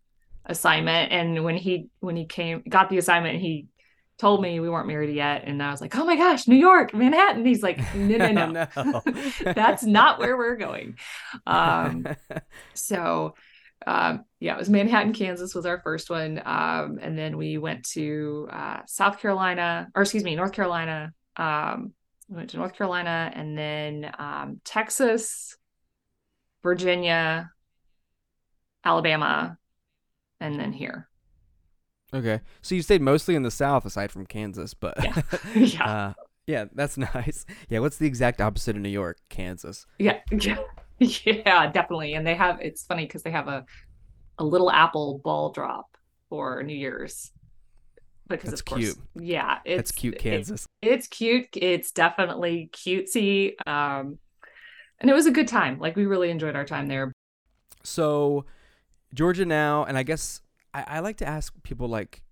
assignment. 0.46 1.12
And 1.12 1.44
when 1.44 1.56
he 1.56 1.88
when 1.98 2.16
he 2.16 2.26
came 2.26 2.62
got 2.68 2.88
the 2.88 2.98
assignment, 2.98 3.40
he 3.40 3.66
told 4.18 4.42
me 4.42 4.60
we 4.60 4.68
weren't 4.68 4.86
married 4.86 5.14
yet, 5.14 5.44
and 5.46 5.62
I 5.62 5.70
was 5.70 5.80
like, 5.80 5.96
"Oh 5.96 6.04
my 6.04 6.14
gosh, 6.14 6.46
New 6.46 6.56
York, 6.56 6.94
Manhattan." 6.94 7.44
He's 7.44 7.62
like, 7.62 7.78
"No, 7.94 8.18
no, 8.18 8.30
no, 8.30 8.68
no. 8.76 9.02
that's 9.52 9.82
not 9.82 10.20
where 10.20 10.36
we're 10.36 10.56
going." 10.56 10.96
Um, 11.46 12.06
so, 12.74 13.34
um, 13.86 14.24
yeah, 14.38 14.54
it 14.54 14.58
was 14.58 14.70
Manhattan, 14.70 15.12
Kansas 15.12 15.54
was 15.54 15.66
our 15.66 15.80
first 15.80 16.10
one, 16.10 16.40
um, 16.44 16.98
and 17.00 17.18
then 17.18 17.36
we 17.36 17.58
went 17.58 17.84
to 17.90 18.48
uh, 18.52 18.80
South 18.86 19.18
Carolina, 19.18 19.88
or 19.94 20.02
excuse 20.02 20.22
me, 20.22 20.36
North 20.36 20.52
Carolina. 20.52 21.12
Um, 21.36 21.94
we 22.28 22.36
went 22.36 22.50
to 22.50 22.58
North 22.58 22.74
Carolina, 22.74 23.32
and 23.34 23.58
then 23.58 24.12
um, 24.18 24.60
Texas, 24.64 25.56
Virginia, 26.62 27.50
Alabama, 28.84 29.58
and 30.40 30.58
then 30.58 30.72
here. 30.72 31.08
Okay, 32.12 32.40
so 32.60 32.74
you 32.74 32.82
stayed 32.82 33.02
mostly 33.02 33.34
in 33.34 33.42
the 33.44 33.50
South, 33.50 33.84
aside 33.84 34.10
from 34.10 34.26
Kansas, 34.26 34.74
but 34.74 34.94
yeah, 35.02 35.22
yeah, 35.54 35.84
uh, 35.84 36.12
yeah, 36.46 36.64
that's 36.74 36.98
nice. 37.14 37.46
Yeah, 37.68 37.78
what's 37.78 37.96
the 37.96 38.06
exact 38.06 38.40
opposite 38.40 38.76
of 38.76 38.82
New 38.82 38.88
York? 38.88 39.18
Kansas. 39.28 39.86
Yeah, 39.98 40.18
yeah, 40.32 40.58
yeah, 40.98 41.70
definitely. 41.70 42.14
And 42.14 42.26
they 42.26 42.34
have. 42.34 42.60
It's 42.60 42.84
funny 42.84 43.06
because 43.06 43.22
they 43.22 43.30
have 43.30 43.48
a 43.48 43.64
a 44.38 44.44
little 44.44 44.70
apple 44.70 45.20
ball 45.22 45.52
drop 45.52 45.96
for 46.28 46.62
New 46.62 46.74
Year's. 46.74 47.30
Because 48.28 48.50
that's 48.50 48.60
of 48.60 48.64
course, 48.66 48.80
cute. 48.80 48.98
yeah, 49.16 49.58
it's 49.64 49.76
that's 49.76 49.92
cute, 49.92 50.18
Kansas. 50.18 50.66
It, 50.82 50.88
it's 50.88 51.08
cute. 51.08 51.48
It's 51.52 51.92
definitely 51.92 52.70
cutesy. 52.72 53.54
Um, 53.66 54.18
and 55.00 55.10
it 55.10 55.14
was 55.14 55.26
a 55.26 55.30
good 55.30 55.48
time. 55.48 55.78
Like 55.78 55.96
we 55.96 56.06
really 56.06 56.30
enjoyed 56.30 56.56
our 56.56 56.64
time 56.64 56.88
there. 56.88 57.12
So, 57.82 58.44
Georgia 59.14 59.44
now, 59.44 59.84
and 59.84 59.96
I 59.96 60.02
guess 60.02 60.42
I, 60.74 60.84
I 60.86 61.00
like 61.00 61.16
to 61.18 61.26
ask 61.26 61.52
people 61.62 61.88
like 61.88 62.22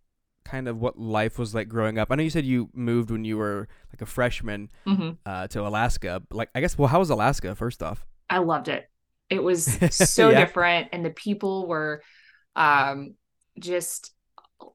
kind 0.45 0.69
of 0.69 0.81
what 0.81 0.99
life 0.99 1.39
was 1.39 1.55
like 1.55 1.69
growing 1.69 1.99
up. 1.99 2.09
I 2.11 2.15
know 2.15 2.23
you 2.23 2.31
said 2.31 2.45
you 2.45 2.71
moved 2.73 3.11
when 3.11 3.25
you 3.25 3.37
were 3.37 3.69
like 3.93 4.03
a 4.03 4.07
freshman 4.07 4.71
mm-hmm. 4.87 5.11
uh, 5.27 5.47
to 5.49 5.67
Alaska. 5.67 6.23
Like, 6.31 6.51
I 6.55 6.61
guess, 6.61 6.77
well, 6.79 6.89
how 6.89 6.99
was 6.99 7.11
Alaska 7.11 7.55
first 7.55 7.83
off? 7.83 8.07
I 8.31 8.39
loved 8.39 8.69
it. 8.69 8.89
It 9.31 9.43
was 9.43 9.65
so 9.91 10.31
yeah. 10.31 10.41
different, 10.41 10.89
and 10.93 11.05
the 11.05 11.11
people 11.11 11.67
were 11.67 12.03
um, 12.57 13.15
just 13.59 14.13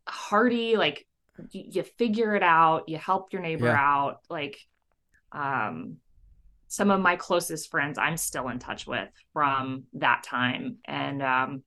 hearty. 0.07 0.77
Like, 0.77 1.07
you, 1.51 1.63
you 1.69 1.83
figure 1.83 2.35
it 2.35 2.43
out, 2.43 2.87
you 2.87 2.97
help 2.97 3.33
your 3.33 3.41
neighbor 3.41 3.65
yeah. 3.65 3.79
out. 3.79 4.19
Like, 4.29 4.59
um, 5.31 5.97
some 6.73 6.89
of 6.89 6.99
my 6.99 7.15
closest 7.15 7.69
friends 7.69 7.99
I'm 7.99 8.17
still 8.17 8.47
in 8.47 8.57
touch 8.57 8.87
with 8.87 9.07
from 9.31 9.83
that 9.93 10.23
time. 10.23 10.77
And 10.85 11.21
um, 11.21 11.63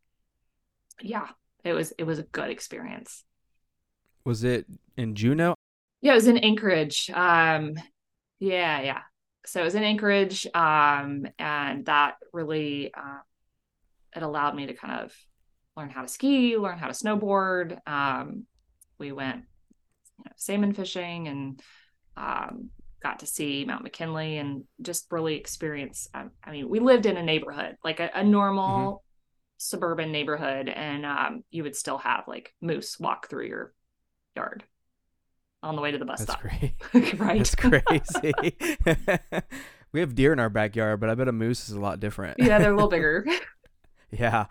yeah, 1.01 1.29
it 1.63 1.75
was 1.75 1.93
it 1.97 2.03
was 2.03 2.19
a 2.19 2.25
good 2.25 2.51
experience. 2.51 3.23
Was 4.25 4.43
it 4.43 4.67
in 4.97 5.15
Juneau? 5.15 5.55
Yeah, 6.01 6.11
it 6.11 6.17
was 6.17 6.27
in 6.27 6.39
Anchorage. 6.39 7.09
Um, 7.11 7.75
yeah, 8.41 8.81
yeah. 8.81 9.03
So 9.47 9.61
it 9.61 9.65
was 9.65 9.77
in 9.77 9.85
Anchorage, 9.85 10.45
um, 10.53 11.29
and 11.39 11.87
that 11.87 12.17
really 12.33 12.93
uh, 12.93 13.21
it 14.17 14.25
allowed 14.25 14.57
me 14.57 14.67
to 14.67 14.75
kind 14.75 15.05
of 15.05 15.15
learn 15.77 15.89
how 15.89 16.03
to 16.03 16.09
ski, 16.09 16.57
learn 16.57 16.79
how 16.79 16.89
to 16.89 16.93
snowboard. 16.93 17.79
Um, 17.89 18.47
we 18.99 19.13
went 19.13 19.45
you 20.19 20.25
know, 20.25 20.33
salmon 20.35 20.73
fishing 20.73 21.29
and 21.29 21.63
um, 22.17 22.71
got 23.03 23.21
to 23.21 23.27
see 23.27 23.65
Mount 23.65 23.83
McKinley 23.83 24.39
and 24.39 24.65
just 24.83 25.07
really 25.11 25.37
experience. 25.37 26.09
Um, 26.15 26.31
I 26.43 26.51
mean, 26.51 26.69
we 26.69 26.81
lived 26.81 27.07
in 27.07 27.17
a 27.17 27.23
neighborhood, 27.23 27.77
like 27.85 28.01
a, 28.01 28.11
a 28.15 28.25
normal 28.25 28.69
mm-hmm. 28.69 28.97
suburban 29.59 30.13
neighborhood, 30.13 30.69
and 30.69 31.05
um, 31.07 31.45
you 31.51 31.63
would 31.63 31.77
still 31.77 31.99
have 31.99 32.25
like 32.27 32.55
moose 32.61 32.99
walk 32.99 33.29
through 33.29 33.47
your 33.47 33.73
yard 34.35 34.65
on 35.63 35.77
the 35.77 35.83
way 35.83 35.91
to 35.91 35.99
the 35.99 36.05
bus 36.05 36.25
That's 36.25 36.33
stop. 36.33 36.45
Right. 37.21 37.39
That's 37.39 37.55
crazy. 37.55 38.33
we 39.93 40.01
have 40.01 40.15
deer 40.15 40.33
in 40.33 40.41
our 40.41 40.51
backyard, 40.51 41.01
but 41.01 41.11
I 41.11 41.15
bet 41.15 41.29
a 41.29 41.33
moose 41.33 41.69
is 41.69 41.75
a 41.75 41.81
lot 41.81 42.01
different. 42.01 42.39
yeah, 42.39 42.59
they're 42.59 42.73
a 42.73 42.75
little 42.75 42.91
bigger. 42.97 43.27
yeah. 44.11 44.47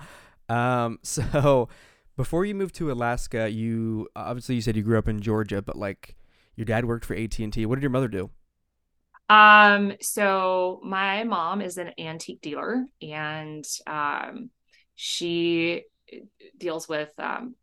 Um, 0.50 1.00
so 1.04 1.70
before 2.18 2.46
you 2.46 2.56
moved 2.56 2.76
to 2.76 2.92
Alaska, 2.92 3.50
you 3.50 4.08
obviously 4.16 4.56
you 4.56 4.62
said 4.62 4.76
you 4.76 4.84
grew 4.84 4.98
up 4.98 5.08
in 5.08 5.22
Georgia, 5.22 5.62
but 5.62 5.78
like 5.78 6.16
your 6.56 6.66
dad 6.66 6.86
worked 6.86 7.06
for 7.06 7.16
AT&T. 7.16 7.66
What 7.66 7.76
did 7.76 7.84
your 7.84 7.92
mother 7.92 8.08
do? 8.08 8.30
Um, 9.30 9.94
so 10.02 10.80
my 10.84 11.24
mom 11.24 11.62
is 11.62 11.78
an 11.78 11.92
antique 11.98 12.42
dealer 12.42 12.86
and 13.02 13.66
um 13.88 14.50
she 14.96 15.84
deals 16.58 16.88
with 16.88 17.10
um 17.18 17.56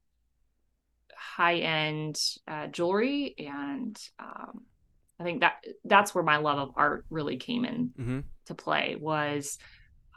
high-end 1.17 2.21
uh, 2.49 2.67
jewelry 2.67 3.35
and 3.39 3.97
um 4.19 4.63
I 5.21 5.25
think 5.25 5.41
that 5.43 5.65
that's 5.85 6.15
where 6.15 6.25
my 6.25 6.39
love 6.39 6.59
of 6.59 6.71
art 6.75 7.05
really 7.11 7.37
came 7.37 7.65
in 7.65 7.91
mm-hmm. 7.99 8.21
to 8.47 8.55
play 8.55 8.97
was 8.99 9.57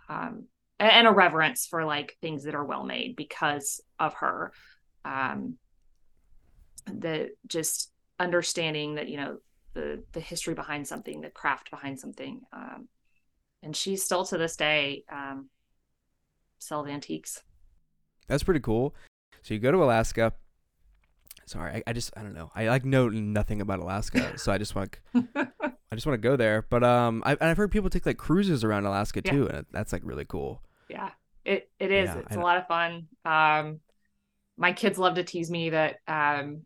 um 0.09 0.45
and 0.79 1.07
a 1.07 1.11
reverence 1.11 1.67
for 1.67 1.85
like 1.85 2.17
things 2.21 2.45
that 2.45 2.55
are 2.55 2.65
well 2.65 2.83
made 2.83 3.15
because 3.15 3.81
of 3.99 4.15
her 4.15 4.51
um 5.05 5.57
the 6.87 7.29
just 7.47 7.91
understanding 8.19 8.95
that 8.95 9.09
you 9.09 9.17
know 9.17 9.37
the 9.73 10.03
the 10.13 10.19
history 10.19 10.53
behind 10.53 10.87
something 10.87 11.21
the 11.21 11.29
craft 11.29 11.69
behind 11.69 11.99
something 11.99 12.41
um 12.53 12.87
and 13.61 13.75
she's 13.75 14.03
still 14.03 14.23
to 14.25 14.37
this 14.37 14.55
day 14.55 15.03
um 15.11 15.49
sells 16.59 16.87
antiques 16.87 17.43
that's 18.27 18.43
pretty 18.43 18.59
cool 18.59 18.95
so 19.41 19.53
you 19.53 19.59
go 19.59 19.71
to 19.71 19.83
alaska 19.83 20.31
sorry 21.45 21.75
I, 21.75 21.83
I 21.87 21.93
just 21.93 22.11
i 22.15 22.21
don't 22.21 22.33
know 22.33 22.51
i 22.55 22.67
like 22.67 22.85
know 22.85 23.09
nothing 23.09 23.61
about 23.61 23.79
alaska 23.79 24.33
so 24.37 24.51
i 24.51 24.57
just 24.57 24.75
want 24.75 24.97
I 25.91 25.95
just 25.95 26.05
want 26.05 26.21
to 26.21 26.27
go 26.27 26.35
there. 26.35 26.65
But 26.69 26.83
um, 26.83 27.23
I, 27.25 27.37
have 27.39 27.55
heard 27.55 27.71
people 27.71 27.89
take 27.89 28.05
like 28.05 28.17
cruises 28.17 28.65
around 28.65 28.85
Alaska 28.85 29.21
too, 29.21 29.47
yeah. 29.49 29.57
and 29.57 29.65
that's 29.71 29.93
like 29.93 30.01
really 30.03 30.25
cool. 30.25 30.61
Yeah, 30.89 31.11
it 31.45 31.69
it 31.79 31.91
is. 31.91 32.07
Yeah, 32.07 32.19
it's 32.19 32.35
a 32.35 32.41
lot 32.41 32.57
of 32.57 32.67
fun. 32.67 33.07
Um, 33.23 33.79
my 34.57 34.73
kids 34.73 34.97
love 34.97 35.15
to 35.15 35.23
tease 35.23 35.49
me 35.49 35.69
that 35.69 35.99
um, 36.07 36.63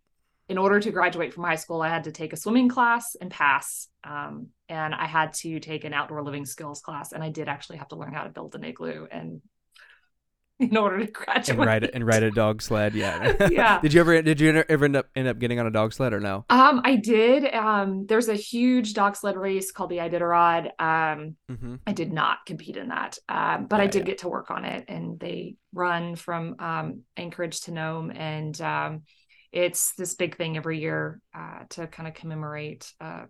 in 0.50 0.58
order 0.58 0.80
to 0.80 0.92
graduate 0.92 1.34
from 1.34 1.44
high 1.44 1.56
school, 1.56 1.82
I 1.82 1.90
had 1.90 2.06
to 2.06 2.12
take 2.12 2.34
a 2.34 2.38
swimming 2.38 2.70
class 2.70 3.16
and 3.16 3.30
pass. 3.30 3.88
Um, 4.04 4.48
and 4.68 4.96
I 4.96 5.06
had 5.06 5.34
to 5.36 5.60
take 5.60 5.84
an 5.84 5.94
outdoor 5.94 6.24
living 6.24 6.46
skills 6.46 6.82
class, 6.82 7.12
and 7.12 7.24
I 7.24 7.30
did 7.30 7.48
actually 7.48 7.78
have 7.78 7.90
to 7.90 7.96
learn 7.96 8.14
how 8.14 8.24
to 8.24 8.30
build 8.30 8.56
an 8.56 8.64
igloo 8.64 9.08
and 9.12 9.42
in 10.60 10.76
order 10.76 11.06
to 11.06 11.10
graduate. 11.10 11.58
And 11.58 11.66
ride 11.66 11.84
and 11.86 12.06
ride 12.06 12.24
a 12.24 12.32
dog 12.32 12.62
sled. 12.62 12.94
Yeah. 12.94 13.48
yeah. 13.52 13.80
did 13.82 13.94
you 13.94 14.02
ever 14.02 14.22
did 14.22 14.42
you 14.42 14.64
ever 14.68 14.86
end 14.86 14.96
up 14.96 15.08
end 15.16 15.28
up 15.28 15.40
getting 15.40 15.60
on 15.60 15.68
a 15.68 15.72
dog 15.72 15.94
sled 15.94 16.14
or 16.14 16.20
no? 16.20 16.44
Um, 16.50 16.82
I 16.84 16.98
did. 16.98 17.54
Um, 17.54 18.06
there's 18.08 18.28
a 18.28 18.36
huge 18.36 18.94
dog 18.94 19.16
sled 19.16 19.38
race 19.38 19.72
called 19.72 19.92
the 19.92 19.98
Iditarod. 19.98 20.66
Um, 20.80 21.38
mm-hmm. 21.50 21.76
I 21.88 21.94
did 21.94 22.12
not 22.12 22.40
compete 22.46 22.76
in 22.76 22.90
that, 22.90 23.18
um, 23.30 23.68
but 23.68 23.78
yeah, 23.78 23.84
I 23.84 23.88
did 23.88 24.00
yeah. 24.00 24.06
get 24.06 24.18
to 24.20 24.30
work 24.30 24.52
on 24.52 24.66
it, 24.66 24.86
and 24.90 25.18
they 25.20 25.56
run 25.74 26.16
from 26.16 26.56
um, 26.60 27.02
Anchorage 27.16 27.62
to 27.62 27.72
Nome, 27.72 28.12
and 28.12 28.60
um, 28.60 29.04
it's 29.52 29.94
this 29.96 30.16
big 30.16 30.38
thing 30.38 30.58
every 30.58 30.80
year 30.80 31.22
uh, 31.34 31.64
to 31.70 31.88
kind 31.88 32.08
of 32.08 32.14
commemorate 32.14 32.92
uh, 33.02 33.26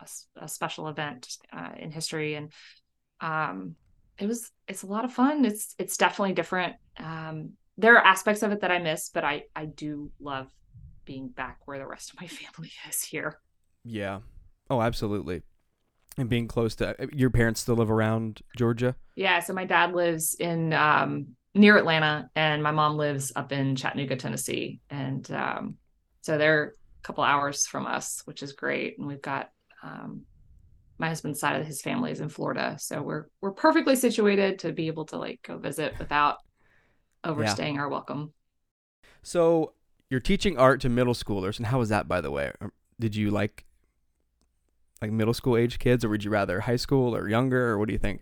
a, 0.00 0.06
a, 0.44 0.48
special 0.48 0.88
event 0.88 1.36
uh, 1.52 1.70
in 1.78 1.90
history, 1.90 2.34
and 2.34 2.52
um, 3.20 3.74
it 4.18 4.26
was 4.26 4.50
it's 4.66 4.82
a 4.82 4.86
lot 4.86 5.04
of 5.04 5.12
fun. 5.12 5.44
It's 5.44 5.74
it's 5.78 5.96
definitely 5.96 6.34
different. 6.34 6.76
Um, 6.98 7.52
there 7.76 7.96
are 7.96 8.04
aspects 8.04 8.42
of 8.42 8.52
it 8.52 8.60
that 8.60 8.70
I 8.70 8.78
miss, 8.78 9.08
but 9.08 9.24
I 9.24 9.44
I 9.54 9.66
do 9.66 10.10
love 10.20 10.48
being 11.04 11.28
back 11.28 11.58
where 11.64 11.78
the 11.78 11.86
rest 11.86 12.12
of 12.12 12.20
my 12.20 12.26
family 12.28 12.70
is 12.88 13.02
here. 13.02 13.40
Yeah. 13.84 14.20
Oh, 14.70 14.82
absolutely. 14.82 15.42
And 16.16 16.28
being 16.28 16.48
close 16.48 16.74
to 16.76 17.00
uh, 17.00 17.06
your 17.12 17.30
parents 17.30 17.60
still 17.60 17.76
live 17.76 17.90
around 17.90 18.42
Georgia? 18.56 18.96
Yeah, 19.14 19.40
so 19.40 19.54
my 19.54 19.64
dad 19.64 19.94
lives 19.94 20.34
in 20.34 20.72
um, 20.72 21.36
near 21.58 21.76
Atlanta 21.76 22.30
and 22.34 22.62
my 22.62 22.70
mom 22.70 22.96
lives 22.96 23.32
up 23.36 23.52
in 23.52 23.76
Chattanooga, 23.76 24.16
Tennessee. 24.16 24.80
And 24.90 25.30
um, 25.32 25.76
so 26.22 26.38
they're 26.38 26.74
a 27.00 27.02
couple 27.02 27.24
hours 27.24 27.66
from 27.66 27.86
us, 27.86 28.22
which 28.24 28.42
is 28.42 28.52
great. 28.52 28.98
And 28.98 29.06
we've 29.06 29.22
got 29.22 29.50
um, 29.82 30.22
my 30.98 31.08
husband's 31.08 31.40
side 31.40 31.60
of 31.60 31.66
his 31.66 31.80
family 31.80 32.10
is 32.10 32.20
in 32.20 32.28
Florida, 32.28 32.76
so 32.78 33.00
we're 33.00 33.26
we're 33.40 33.52
perfectly 33.52 33.94
situated 33.94 34.58
to 34.60 34.72
be 34.72 34.88
able 34.88 35.04
to 35.06 35.16
like 35.16 35.40
go 35.42 35.56
visit 35.56 35.94
without 35.98 36.38
overstaying 37.24 37.76
yeah. 37.76 37.82
our 37.82 37.88
welcome. 37.88 38.32
So 39.22 39.74
you're 40.10 40.20
teaching 40.20 40.58
art 40.58 40.80
to 40.80 40.88
middle 40.88 41.14
schoolers, 41.14 41.58
and 41.58 41.66
how 41.66 41.78
was 41.78 41.88
that, 41.90 42.08
by 42.08 42.20
the 42.20 42.30
way? 42.30 42.52
Did 42.98 43.14
you 43.14 43.30
like 43.30 43.64
like 45.00 45.12
middle 45.12 45.34
school 45.34 45.56
age 45.56 45.78
kids, 45.78 46.04
or 46.04 46.08
would 46.08 46.24
you 46.24 46.30
rather 46.30 46.60
high 46.60 46.76
school 46.76 47.14
or 47.14 47.28
younger, 47.28 47.68
or 47.68 47.78
what 47.78 47.86
do 47.86 47.92
you 47.92 47.98
think? 47.98 48.20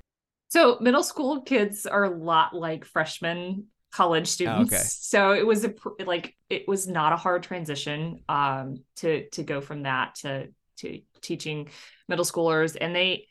So 0.57 0.79
middle 0.81 1.03
school 1.03 1.43
kids 1.43 1.85
are 1.85 2.05
a 2.05 2.09
lot 2.09 2.55
like 2.55 2.87
freshmen 2.87 3.67
college 3.93 4.27
students. 4.27 4.73
Oh, 4.73 4.77
okay. 4.77 4.85
So 4.87 5.33
it 5.33 5.47
was 5.47 5.67
a 5.67 5.75
like 6.07 6.35
it 6.49 6.67
was 6.67 6.89
not 6.89 7.13
a 7.13 7.17
hard 7.17 7.43
transition 7.43 8.21
um 8.27 8.83
to 8.97 9.29
to 9.31 9.43
go 9.43 9.61
from 9.61 9.83
that 9.83 10.15
to 10.23 10.49
to 10.79 11.01
teaching 11.21 11.69
middle 12.09 12.25
schoolers 12.25 12.75
and 12.81 12.97
they 12.97 13.27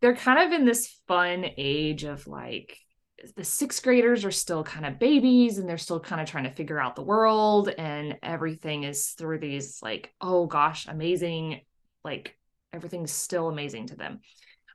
they're 0.00 0.16
kind 0.16 0.40
of 0.40 0.58
in 0.58 0.64
this 0.64 1.00
fun 1.06 1.46
age 1.56 2.02
of 2.02 2.26
like 2.26 2.76
the 3.36 3.44
sixth 3.44 3.84
graders 3.84 4.24
are 4.24 4.32
still 4.32 4.64
kind 4.64 4.84
of 4.84 4.98
babies 4.98 5.58
and 5.58 5.68
they're 5.68 5.78
still 5.78 6.00
kind 6.00 6.20
of 6.20 6.28
trying 6.28 6.44
to 6.44 6.50
figure 6.50 6.80
out 6.80 6.96
the 6.96 7.02
world 7.02 7.68
and 7.68 8.18
everything 8.20 8.82
is 8.82 9.10
through 9.10 9.38
these 9.38 9.78
like 9.80 10.12
oh 10.20 10.46
gosh 10.46 10.88
amazing 10.88 11.60
like 12.04 12.36
everything's 12.72 13.12
still 13.12 13.48
amazing 13.48 13.86
to 13.86 13.94
them 13.94 14.18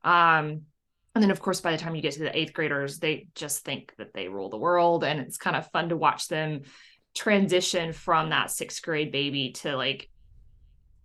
um 0.06 0.62
and 1.18 1.24
then 1.24 1.32
of 1.32 1.42
course 1.42 1.62
by 1.62 1.72
the 1.72 1.78
time 1.78 1.96
you 1.96 2.02
get 2.02 2.14
to 2.14 2.20
the 2.20 2.38
eighth 2.38 2.54
graders 2.54 3.00
they 3.00 3.28
just 3.36 3.66
think 3.66 3.94
that 3.98 4.14
they 4.14 4.28
rule 4.28 4.50
the 4.50 4.58
world 4.58 5.04
and 5.04 5.20
it's 5.20 5.38
kind 5.38 5.56
of 5.56 5.70
fun 5.72 5.90
to 5.90 5.98
watch 5.98 6.28
them 6.28 6.62
transition 7.16 7.92
from 7.92 8.30
that 8.30 8.52
sixth 8.52 8.82
grade 8.82 9.12
baby 9.12 9.52
to 9.52 9.76
like 9.76 10.10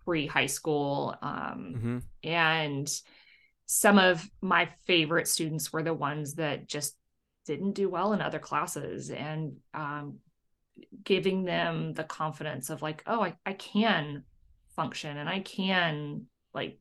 pre 0.05 0.27
high 0.27 0.45
school. 0.45 1.15
Um, 1.21 1.73
mm-hmm. 1.75 1.97
And 2.23 2.91
some 3.65 3.97
of 3.97 4.27
my 4.41 4.69
favorite 4.85 5.27
students 5.27 5.71
were 5.71 5.83
the 5.83 5.93
ones 5.93 6.35
that 6.35 6.67
just 6.67 6.95
didn't 7.45 7.73
do 7.73 7.89
well 7.89 8.13
in 8.13 8.21
other 8.21 8.39
classes 8.39 9.09
and 9.09 9.57
um, 9.73 10.19
giving 11.03 11.43
them 11.43 11.93
the 11.93 12.03
confidence 12.03 12.69
of 12.69 12.81
like, 12.81 13.03
oh, 13.07 13.21
I, 13.21 13.35
I 13.45 13.53
can 13.53 14.23
function 14.75 15.17
and 15.17 15.29
I 15.29 15.39
can 15.39 16.27
like 16.53 16.79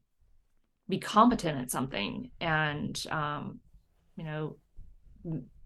be 0.89 0.99
competent 0.99 1.61
at 1.61 1.71
something. 1.71 2.31
And, 2.41 3.03
um, 3.11 3.61
you 4.17 4.25
know, 4.25 4.57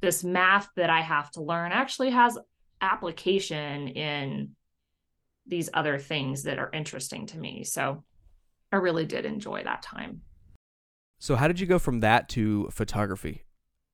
this 0.00 0.22
math 0.22 0.68
that 0.76 0.90
I 0.90 1.00
have 1.00 1.30
to 1.32 1.42
learn 1.42 1.72
actually 1.72 2.10
has 2.10 2.38
application 2.80 3.88
in 3.88 4.50
these 5.46 5.70
other 5.72 5.98
things 5.98 6.42
that 6.42 6.58
are 6.58 6.70
interesting 6.72 7.26
to 7.26 7.38
me. 7.38 7.64
So 7.64 8.04
I 8.72 8.76
really 8.76 9.06
did 9.06 9.24
enjoy 9.24 9.64
that 9.64 9.82
time. 9.82 10.22
So 11.18 11.36
how 11.36 11.48
did 11.48 11.60
you 11.60 11.66
go 11.66 11.78
from 11.78 12.00
that 12.00 12.28
to 12.30 12.68
photography? 12.70 13.44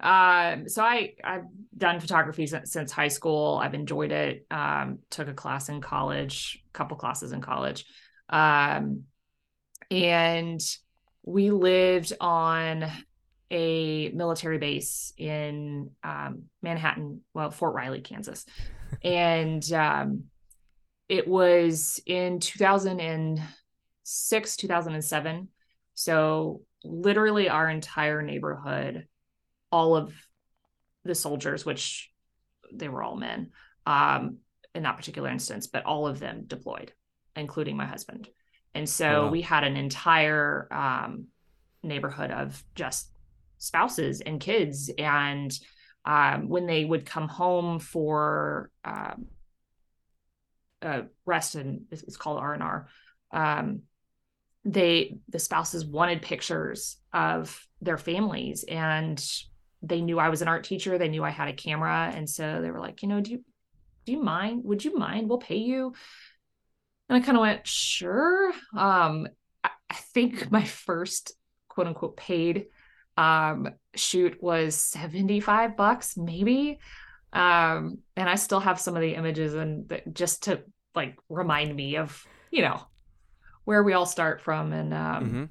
Um, 0.01 0.69
so 0.69 0.83
I 0.83 1.15
I've 1.23 1.45
done 1.77 2.01
photography 2.01 2.47
since, 2.49 2.73
since 2.73 2.91
high 2.91 3.09
school. 3.09 3.61
I've 3.63 3.75
enjoyed 3.75 4.11
it. 4.11 4.47
Um, 4.51 4.99
took 5.11 5.29
a 5.29 5.35
class 5.35 5.69
in 5.69 5.81
college, 5.81 6.63
couple 6.73 6.97
classes 6.97 7.31
in 7.31 7.41
college, 7.41 7.85
um, 8.29 9.05
and 9.91 10.61
we 11.23 11.51
lived 11.51 12.13
on 12.21 12.91
a 13.51 14.11
military 14.11 14.59
base 14.59 15.13
in 15.19 15.91
um, 16.03 16.45
Manhattan, 16.63 17.21
well, 17.35 17.51
Fort 17.51 17.75
Riley, 17.75 18.01
Kansas, 18.01 18.47
and 19.03 19.71
um, 19.73 20.25
it 21.09 21.27
was 21.29 22.01
in 22.07 22.41
2006 22.41 24.57
2007 24.57 25.49
So 25.95 26.63
literally 26.85 27.49
our 27.49 27.69
entire 27.69 28.23
neighborhood, 28.23 29.07
all 29.71 29.97
of 29.97 30.15
the 31.05 31.15
soldiers, 31.15 31.67
which 31.67 32.11
they 32.73 32.89
were 32.89 33.03
all 33.03 33.17
men, 33.17 33.51
um, 33.87 34.39
in 34.75 34.85
that 34.85 34.97
particular 34.97 35.29
instance, 35.29 35.67
but 35.67 35.85
all 35.85 36.07
of 36.07 36.19
them 36.19 36.45
deployed, 36.47 36.93
including 37.37 37.77
my 37.77 37.85
husband. 37.85 38.27
And 38.75 38.89
so 38.89 39.25
wow. 39.25 39.31
we 39.31 39.43
had 39.43 39.65
an 39.65 39.77
entire 39.77 40.69
um, 40.71 41.27
neighborhood 41.83 42.31
of 42.31 42.63
just 42.75 43.09
spouses 43.59 44.21
and 44.21 44.41
kids. 44.41 44.91
And 44.99 45.53
um, 46.05 46.49
when 46.49 46.67
they 46.67 46.85
would 46.85 47.07
come 47.07 47.29
home 47.29 47.79
for 47.79 48.71
um, 48.85 49.27
uh, 50.81 51.03
rest, 51.25 51.55
and 51.55 51.83
it's 51.91 52.03
it's 52.03 52.17
called 52.17 52.39
R 52.39 52.55
and 52.55 52.63
R, 52.63 52.89
um, 53.31 53.83
they 54.65 55.19
the 55.29 55.39
spouses 55.39 55.85
wanted 55.85 56.23
pictures 56.23 56.97
of 57.13 57.67
their 57.81 57.99
families, 57.99 58.65
and 58.65 59.25
they 59.83 60.01
knew 60.01 60.19
I 60.19 60.29
was 60.29 60.43
an 60.43 60.49
art 60.49 60.65
teacher. 60.65 60.99
They 60.99 61.09
knew 61.09 61.25
I 61.25 61.31
had 61.31 61.49
a 61.49 61.53
camera, 61.53 62.13
and 62.15 62.29
so 62.29 62.61
they 62.61 62.71
were 62.71 62.81
like, 62.81 63.03
you 63.03 63.09
know, 63.09 63.21
do 63.21 63.31
you 63.33 63.45
do 64.07 64.13
you 64.13 64.23
mind? 64.23 64.65
Would 64.65 64.85
you 64.85 64.97
mind? 64.97 65.29
We'll 65.29 65.39
pay 65.39 65.57
you. 65.57 65.95
And 67.13 67.23
I 67.23 67.27
kind 67.27 67.37
of 67.37 67.43
went, 67.43 67.67
sure. 67.67 68.55
Um, 68.75 69.29
I, 69.63 69.69
think 70.15 70.51
my 70.51 70.65
first 70.65 71.35
quote 71.69 71.87
unquote 71.87 72.17
paid 72.17 72.69
um 73.19 73.69
shoot 73.95 74.43
was 74.43 74.75
75 74.77 75.77
bucks, 75.77 76.17
maybe. 76.17 76.79
Um, 77.35 77.99
and 78.17 78.31
I 78.31 78.37
still 78.37 78.61
have 78.61 78.81
some 78.81 78.97
of 78.97 79.03
the 79.03 79.15
images 79.15 79.53
and 79.53 79.87
that 79.91 80.15
just 80.15 80.45
to 80.45 80.63
like 80.95 81.19
remind 81.29 81.77
me 81.77 81.99
of, 81.99 82.27
you 82.51 82.63
know, 82.63 82.81
where 83.65 83.83
we 83.83 83.93
all 83.93 84.07
start 84.07 84.41
from. 84.41 84.73
And 84.73 84.95
um 84.95 85.25
Mhm. 85.25 85.49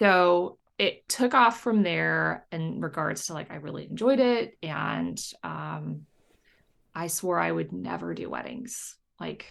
so 0.00 0.58
it 0.78 1.06
took 1.06 1.34
off 1.34 1.60
from 1.60 1.82
there 1.82 2.46
in 2.50 2.80
regards 2.80 3.26
to 3.26 3.34
like 3.34 3.50
I 3.50 3.56
really 3.56 3.86
enjoyed 3.90 4.20
it 4.20 4.56
and 4.62 5.22
um 5.42 6.06
I 6.94 7.08
swore 7.08 7.38
I 7.38 7.52
would 7.52 7.72
never 7.72 8.14
do 8.14 8.30
weddings. 8.30 8.96
Like 9.20 9.44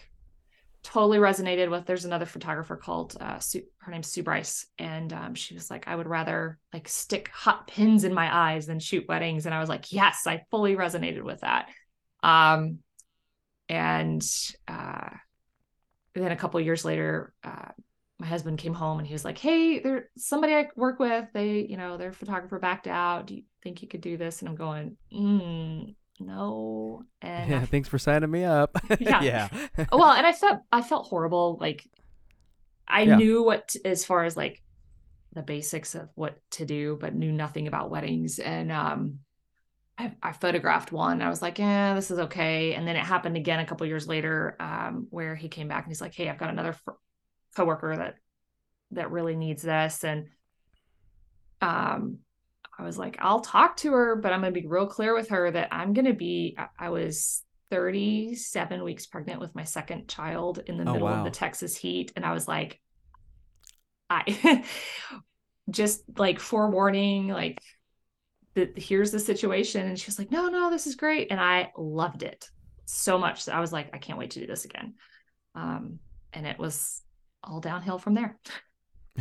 totally 0.86 1.18
resonated 1.18 1.68
with 1.68 1.84
there's 1.84 2.04
another 2.04 2.26
photographer 2.26 2.76
called 2.76 3.16
uh 3.20 3.40
Sue, 3.40 3.62
her 3.78 3.90
name's 3.90 4.06
Sue 4.06 4.22
Bryce 4.22 4.66
and 4.78 5.12
um 5.12 5.34
she 5.34 5.54
was 5.54 5.68
like 5.68 5.88
I 5.88 5.96
would 5.96 6.06
rather 6.06 6.58
like 6.72 6.88
stick 6.88 7.28
hot 7.34 7.66
pins 7.66 8.04
in 8.04 8.14
my 8.14 8.34
eyes 8.34 8.66
than 8.66 8.78
shoot 8.78 9.04
weddings 9.08 9.46
and 9.46 9.54
I 9.54 9.58
was 9.58 9.68
like 9.68 9.92
yes 9.92 10.26
I 10.26 10.44
fully 10.50 10.76
resonated 10.76 11.22
with 11.22 11.40
that. 11.40 11.68
Um 12.22 12.78
and 13.68 14.24
uh 14.68 15.10
then 16.14 16.30
a 16.32 16.36
couple 16.36 16.60
years 16.60 16.84
later 16.84 17.34
uh 17.42 17.72
my 18.18 18.26
husband 18.26 18.58
came 18.58 18.74
home 18.74 18.98
and 18.98 19.06
he 19.08 19.12
was 19.12 19.24
like 19.24 19.38
hey 19.38 19.80
there's 19.80 20.04
somebody 20.16 20.54
I 20.54 20.68
work 20.76 21.00
with 21.00 21.26
they 21.34 21.66
you 21.68 21.76
know 21.76 21.96
their 21.96 22.12
photographer 22.12 22.60
backed 22.60 22.86
out. 22.86 23.26
Do 23.26 23.34
you 23.34 23.42
think 23.62 23.82
you 23.82 23.88
could 23.88 24.02
do 24.02 24.16
this? 24.16 24.40
And 24.40 24.48
I'm 24.48 24.54
going 24.54 24.96
mm, 25.12 25.94
no 26.20 27.02
and 27.20 27.50
Yeah, 27.50 27.60
I 27.60 27.66
thanks 27.66 27.88
for 27.88 27.98
signing 27.98 28.30
me 28.30 28.44
up. 28.44 28.76
Yeah. 29.00 29.22
yeah. 29.22 29.48
well 29.92 30.12
and 30.12 30.26
i 30.26 30.32
felt 30.32 30.60
i 30.72 30.82
felt 30.82 31.06
horrible 31.08 31.58
like 31.60 31.86
i 32.88 33.02
Yeah. 33.02 33.16
knew 33.16 33.42
what 33.42 33.74
as 33.84 34.04
far 34.04 34.24
as 34.24 34.36
like 34.36 34.62
the 35.32 35.42
basics 35.42 35.94
of 35.94 36.08
what 36.14 36.38
to 36.52 36.64
do 36.64 36.96
but 37.00 37.14
knew 37.14 37.32
nothing 37.32 37.66
about 37.68 37.90
weddings 37.90 38.38
and 38.38 38.72
um 38.72 39.18
I, 39.98 40.12
I 40.22 40.32
photographed 40.32 40.92
one 40.92 41.20
i 41.22 41.28
was 41.28 41.42
like 41.42 41.58
yeah 41.58 41.94
this 41.94 42.10
is 42.10 42.18
okay 42.20 42.74
and 42.74 42.86
then 42.88 42.96
it 42.96 43.04
happened 43.04 43.36
again 43.36 43.60
a 43.60 43.66
couple 43.66 43.86
years 43.86 44.06
later 44.08 44.56
um 44.60 45.06
where 45.10 45.34
he 45.34 45.48
came 45.48 45.68
back 45.68 45.84
and 45.84 45.90
he's 45.90 46.00
like 46.00 46.14
hey 46.14 46.28
i've 46.28 46.38
got 46.38 46.50
another 46.50 46.72
fr- 46.74 46.92
coworker 47.56 47.96
that 47.96 48.16
that 48.92 49.10
really 49.10 49.36
needs 49.36 49.62
this 49.62 50.04
and 50.04 50.26
um 51.60 52.18
i 52.78 52.82
was 52.82 52.98
like 52.98 53.16
i'll 53.20 53.40
talk 53.40 53.76
to 53.76 53.92
her 53.92 54.16
but 54.16 54.32
i'm 54.32 54.40
going 54.40 54.52
to 54.52 54.60
be 54.60 54.66
real 54.66 54.86
clear 54.86 55.14
with 55.14 55.28
her 55.30 55.50
that 55.50 55.68
i'm 55.72 55.92
going 55.92 56.04
to 56.04 56.12
be 56.12 56.56
I, 56.78 56.90
was 56.90 57.42
37 57.70 58.84
weeks 58.84 59.06
pregnant 59.06 59.40
with 59.40 59.54
my 59.54 59.64
second 59.64 60.08
child 60.08 60.62
in 60.66 60.76
the 60.76 60.84
Oh, 60.86 60.92
middle 60.92 61.08
of 61.08 61.24
the 61.24 61.30
texas 61.30 61.76
heat 61.76 62.12
and 62.16 62.24
i 62.24 62.32
was 62.32 62.46
like 62.46 62.80
i 64.10 64.64
just 65.70 66.02
like 66.16 66.38
forewarning 66.38 67.28
like 67.28 67.60
the, 68.54 68.70
here's 68.76 69.10
the 69.10 69.18
situation 69.18 69.86
and 69.86 69.98
she 69.98 70.06
was 70.06 70.18
like 70.18 70.30
no 70.30 70.48
no 70.48 70.70
this 70.70 70.86
is 70.86 70.94
great 70.94 71.28
and 71.30 71.40
i 71.40 71.70
loved 71.76 72.22
it 72.22 72.48
so 72.84 73.18
much 73.18 73.44
that 73.44 73.54
i 73.54 73.60
was 73.60 73.72
like 73.72 73.90
i 73.92 73.98
can't 73.98 74.18
wait 74.18 74.30
to 74.30 74.40
do 74.40 74.46
this 74.46 74.64
again 74.64 74.94
um 75.54 75.98
and 76.32 76.46
it 76.46 76.58
was 76.58 77.02
all 77.42 77.60
downhill 77.60 77.98
from 77.98 78.14
there 78.14 78.38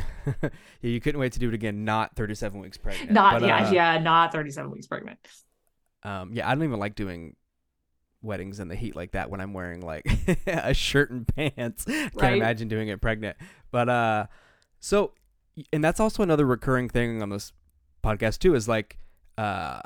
yeah, 0.41 0.49
you 0.81 0.99
couldn't 0.99 1.19
wait 1.19 1.33
to 1.33 1.39
do 1.39 1.49
it 1.49 1.53
again. 1.53 1.85
Not 1.85 2.15
37 2.15 2.59
weeks 2.59 2.77
pregnant. 2.77 3.11
not 3.11 3.39
But, 3.39 3.47
yeah 3.47 3.67
uh, 3.67 3.71
yeah 3.71 3.97
not 3.99 4.31
37 4.31 4.71
weeks 4.71 4.87
pregnant 4.87 5.19
Um, 6.03 6.31
yeah, 6.33 6.49
I 6.49 6.55
don't 6.55 6.63
even 6.63 6.79
like 6.79 6.95
doing 6.95 7.35
weddings 8.21 8.59
in 8.59 8.67
the 8.67 8.75
heat 8.75 8.95
like 8.95 9.11
that 9.11 9.29
when 9.29 9.39
I'm 9.39 9.53
wearing 9.53 9.81
like 9.81 10.05
a 10.47 10.73
shirt 10.73 11.11
and 11.11 11.27
pants. 11.27 11.85
Can't 11.85 12.35
imagine 12.35 12.67
doing 12.67 12.87
it 12.87 13.01
pregnant. 13.01 13.37
But 13.71 13.89
uh, 13.89 14.25
so, 14.79 15.13
and 15.71 15.83
that's 15.83 15.99
also 15.99 16.23
another 16.23 16.45
recurring 16.45 16.89
thing 16.89 17.21
on 17.21 17.29
this 17.29 17.53
podcast 18.03 18.39
too 18.39 18.55
is 18.55 18.67
like, 18.67 18.97
uh, 19.37 19.81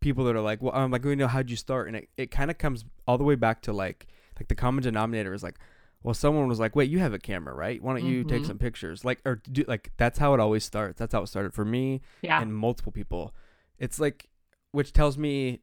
people 0.00 0.24
that 0.24 0.36
are 0.36 0.40
like, 0.40 0.60
well, 0.60 0.72
I'm 0.74 0.90
like, 0.90 1.04
we 1.04 1.14
know 1.14 1.28
how'd 1.28 1.48
you 1.48 1.56
start, 1.56 1.86
and 1.86 1.96
it, 1.96 2.08
it 2.16 2.30
kind 2.30 2.50
of 2.50 2.58
comes 2.58 2.84
all 3.06 3.16
the 3.16 3.24
way 3.24 3.36
back 3.36 3.62
to 3.62 3.72
like, 3.72 4.06
like 4.38 4.48
the 4.48 4.54
common 4.54 4.82
denominator 4.82 5.32
is 5.32 5.42
like, 5.42 5.58
well, 6.02 6.14
someone 6.14 6.48
was 6.48 6.58
like, 6.60 6.74
wait, 6.76 6.90
you 6.90 6.98
have 6.98 7.12
a 7.14 7.18
camera, 7.18 7.54
right? 7.54 7.82
Why 7.82 7.94
don't 7.94 8.04
you 8.06 8.24
take 8.24 8.42
Mhm. 8.42 8.46
some 8.46 8.58
pictures? 8.58 9.04
Like, 9.04 9.20
or 9.24 9.36
do 9.50 9.64
like 9.68 9.92
that's 9.96 10.18
how 10.18 10.34
it 10.34 10.40
always 10.40 10.64
starts. 10.64 10.98
That's 10.98 11.12
how 11.14 11.22
it 11.22 11.28
started 11.28 11.54
for 11.54 11.64
me 11.64 12.00
yeah 12.22 12.40
and 12.40 12.54
multiple 12.54 12.92
people. 12.92 13.34
It's 13.78 13.98
like, 14.00 14.28
which 14.72 14.92
tells 14.92 15.16
me, 15.18 15.60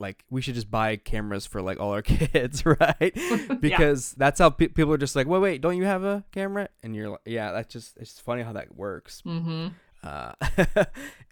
like, 0.00 0.24
we 0.30 0.40
should 0.40 0.54
just 0.54 0.70
buy 0.70 0.94
cameras 0.96 1.44
for 1.46 1.60
like 1.60 1.80
all 1.80 1.92
our 1.92 2.02
kids, 2.16 2.64
right? 2.64 3.12
Because 3.60 4.12
that's 4.12 4.38
how 4.38 4.50
pe- 4.50 4.68
people 4.68 4.92
are 4.92 4.98
just 4.98 5.16
like, 5.16 5.26
wait, 5.26 5.40
wait, 5.40 5.60
don't 5.60 5.76
you 5.76 5.84
have 5.84 6.04
a 6.04 6.24
camera? 6.32 6.68
And 6.82 6.94
you're 6.94 7.08
like, 7.10 7.20
yeah, 7.26 7.52
that's 7.52 7.72
just 7.72 7.96
it's 7.98 8.18
funny 8.20 8.42
how 8.42 8.52
that 8.52 8.74
works. 8.76 9.22
mm-hmm. 9.26 9.68
Uh, 10.04 10.32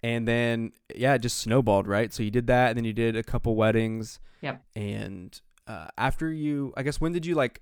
and 0.03 0.27
then 0.27 0.71
yeah, 0.93 1.13
it 1.13 1.19
just 1.19 1.37
snowballed, 1.37 1.87
right? 1.87 2.13
So 2.13 2.21
you 2.23 2.31
did 2.31 2.47
that, 2.47 2.69
and 2.69 2.77
then 2.77 2.83
you 2.85 2.91
did 2.93 3.15
a 3.15 3.23
couple 3.23 3.55
weddings. 3.55 4.19
Yep. 4.41 4.61
And 4.75 5.39
uh, 5.67 5.87
after 5.97 6.31
you, 6.31 6.73
I 6.75 6.83
guess, 6.83 6.99
when 6.99 7.13
did 7.13 7.25
you 7.25 7.33
like 7.35 7.61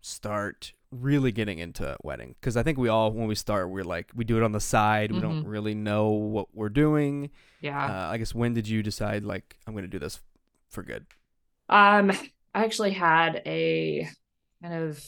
start 0.00 0.72
really 0.90 1.32
getting 1.32 1.58
into 1.58 1.96
wedding? 2.02 2.34
Because 2.40 2.56
I 2.56 2.62
think 2.62 2.78
we 2.78 2.88
all, 2.88 3.12
when 3.12 3.26
we 3.28 3.34
start, 3.34 3.70
we're 3.70 3.84
like, 3.84 4.10
we 4.14 4.24
do 4.24 4.36
it 4.36 4.42
on 4.42 4.52
the 4.52 4.60
side. 4.60 5.12
We 5.12 5.20
don't 5.20 5.44
Mhm. 5.44 5.48
really 5.48 5.74
know 5.74 6.10
what 6.10 6.48
we're 6.54 6.68
doing. 6.68 7.30
yeah 7.60 7.84
Uh, 7.86 8.10
I 8.10 8.18
guess 8.18 8.34
when 8.34 8.54
did 8.54 8.66
you 8.68 8.82
decide 8.82 9.24
like 9.24 9.56
I'm 9.66 9.74
gonna 9.74 9.86
do 9.86 9.98
this 9.98 10.20
for 10.70 10.82
good? 10.82 11.06
Um, 11.68 12.10
I 12.54 12.64
actually 12.64 12.92
had 12.92 13.42
a 13.46 14.08
kind 14.62 14.74
of 14.74 15.04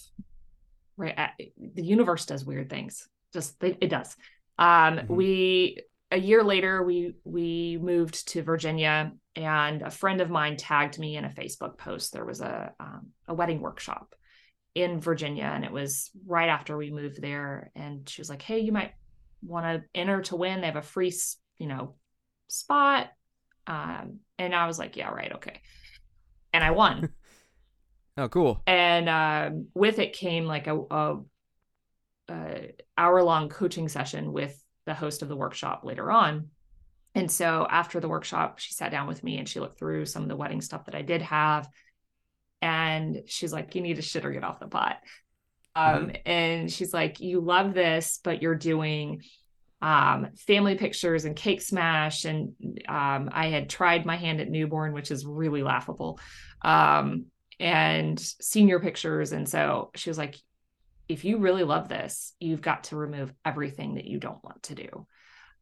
right. 0.96 1.14
At, 1.16 1.32
the 1.56 1.82
universe 1.82 2.26
does 2.26 2.44
weird 2.44 2.70
things. 2.70 3.08
Just 3.32 3.62
it, 3.64 3.78
it 3.80 3.88
does. 3.88 4.16
Um, 4.58 4.98
Mhm. 4.98 5.08
we 5.08 5.78
a 6.10 6.18
year 6.18 6.44
later 6.44 6.82
we 6.82 7.14
we 7.24 7.78
moved 7.80 8.28
to 8.28 8.42
Virginia, 8.42 9.12
and 9.34 9.82
a 9.82 9.90
friend 9.90 10.20
of 10.20 10.30
mine 10.30 10.56
tagged 10.56 10.98
me 10.98 11.16
in 11.16 11.24
a 11.24 11.30
Facebook 11.30 11.78
post. 11.78 12.12
There 12.12 12.24
was 12.24 12.40
a 12.40 12.74
um, 12.78 13.08
a 13.26 13.34
wedding 13.34 13.60
workshop 13.60 14.14
in 14.74 15.00
Virginia, 15.00 15.44
and 15.44 15.64
it 15.64 15.72
was 15.72 16.10
right 16.26 16.48
after 16.48 16.76
we 16.76 16.90
moved 16.90 17.20
there. 17.20 17.70
And 17.74 18.08
she 18.08 18.20
was 18.20 18.30
like, 18.30 18.42
"Hey, 18.42 18.60
you 18.60 18.72
might 18.72 18.92
want 19.42 19.66
to 19.66 19.84
enter 19.94 20.22
to 20.22 20.36
win. 20.36 20.60
They 20.60 20.66
have 20.66 20.76
a 20.76 20.82
free, 20.82 21.12
you 21.58 21.66
know, 21.66 21.96
spot." 22.48 23.08
Um, 23.66 24.20
and 24.38 24.54
I 24.54 24.66
was 24.66 24.78
like, 24.78 24.96
"Yeah, 24.96 25.10
right, 25.10 25.32
okay." 25.34 25.60
And 26.52 26.62
I 26.62 26.70
won 26.72 27.08
Oh, 28.18 28.28
cool. 28.28 28.62
and 28.66 29.08
um, 29.08 29.68
with 29.74 29.98
it 29.98 30.12
came 30.12 30.44
like 30.44 30.66
a, 30.66 30.78
a, 30.90 31.16
a 32.30 32.72
hour 32.98 33.22
long 33.22 33.48
coaching 33.48 33.88
session 33.88 34.32
with 34.32 34.62
the 34.84 34.94
host 34.94 35.22
of 35.22 35.28
the 35.28 35.36
workshop 35.36 35.82
later 35.84 36.10
on 36.10 36.48
and 37.14 37.30
so 37.30 37.66
after 37.70 38.00
the 38.00 38.08
workshop 38.08 38.58
she 38.58 38.72
sat 38.72 38.90
down 38.90 39.06
with 39.06 39.22
me 39.24 39.38
and 39.38 39.48
she 39.48 39.60
looked 39.60 39.78
through 39.78 40.04
some 40.04 40.22
of 40.22 40.28
the 40.28 40.36
wedding 40.36 40.60
stuff 40.60 40.84
that 40.84 40.94
i 40.94 41.02
did 41.02 41.22
have 41.22 41.68
and 42.62 43.22
she's 43.26 43.52
like 43.52 43.74
you 43.74 43.82
need 43.82 43.96
to 43.96 44.02
shit 44.02 44.24
or 44.24 44.30
get 44.32 44.44
off 44.44 44.60
the 44.60 44.66
pot 44.66 44.98
um, 45.74 46.10
and 46.24 46.72
she's 46.72 46.94
like 46.94 47.20
you 47.20 47.40
love 47.40 47.74
this 47.74 48.20
but 48.24 48.40
you're 48.40 48.54
doing 48.54 49.22
um, 49.82 50.28
family 50.46 50.76
pictures 50.76 51.24
and 51.24 51.36
cake 51.36 51.60
smash 51.60 52.24
and 52.24 52.54
um, 52.88 53.28
i 53.32 53.48
had 53.48 53.68
tried 53.68 54.06
my 54.06 54.16
hand 54.16 54.40
at 54.40 54.48
newborn 54.48 54.92
which 54.92 55.10
is 55.10 55.26
really 55.26 55.62
laughable 55.62 56.18
um, 56.62 57.26
and 57.62 58.18
senior 58.18 58.80
pictures. 58.80 59.32
And 59.32 59.48
so 59.48 59.90
she 59.94 60.10
was 60.10 60.18
like, 60.18 60.36
if 61.08 61.24
you 61.24 61.38
really 61.38 61.62
love 61.62 61.88
this, 61.88 62.34
you've 62.40 62.60
got 62.60 62.84
to 62.84 62.96
remove 62.96 63.32
everything 63.44 63.94
that 63.94 64.04
you 64.04 64.18
don't 64.18 64.42
want 64.42 64.64
to 64.64 64.74
do. 64.74 65.06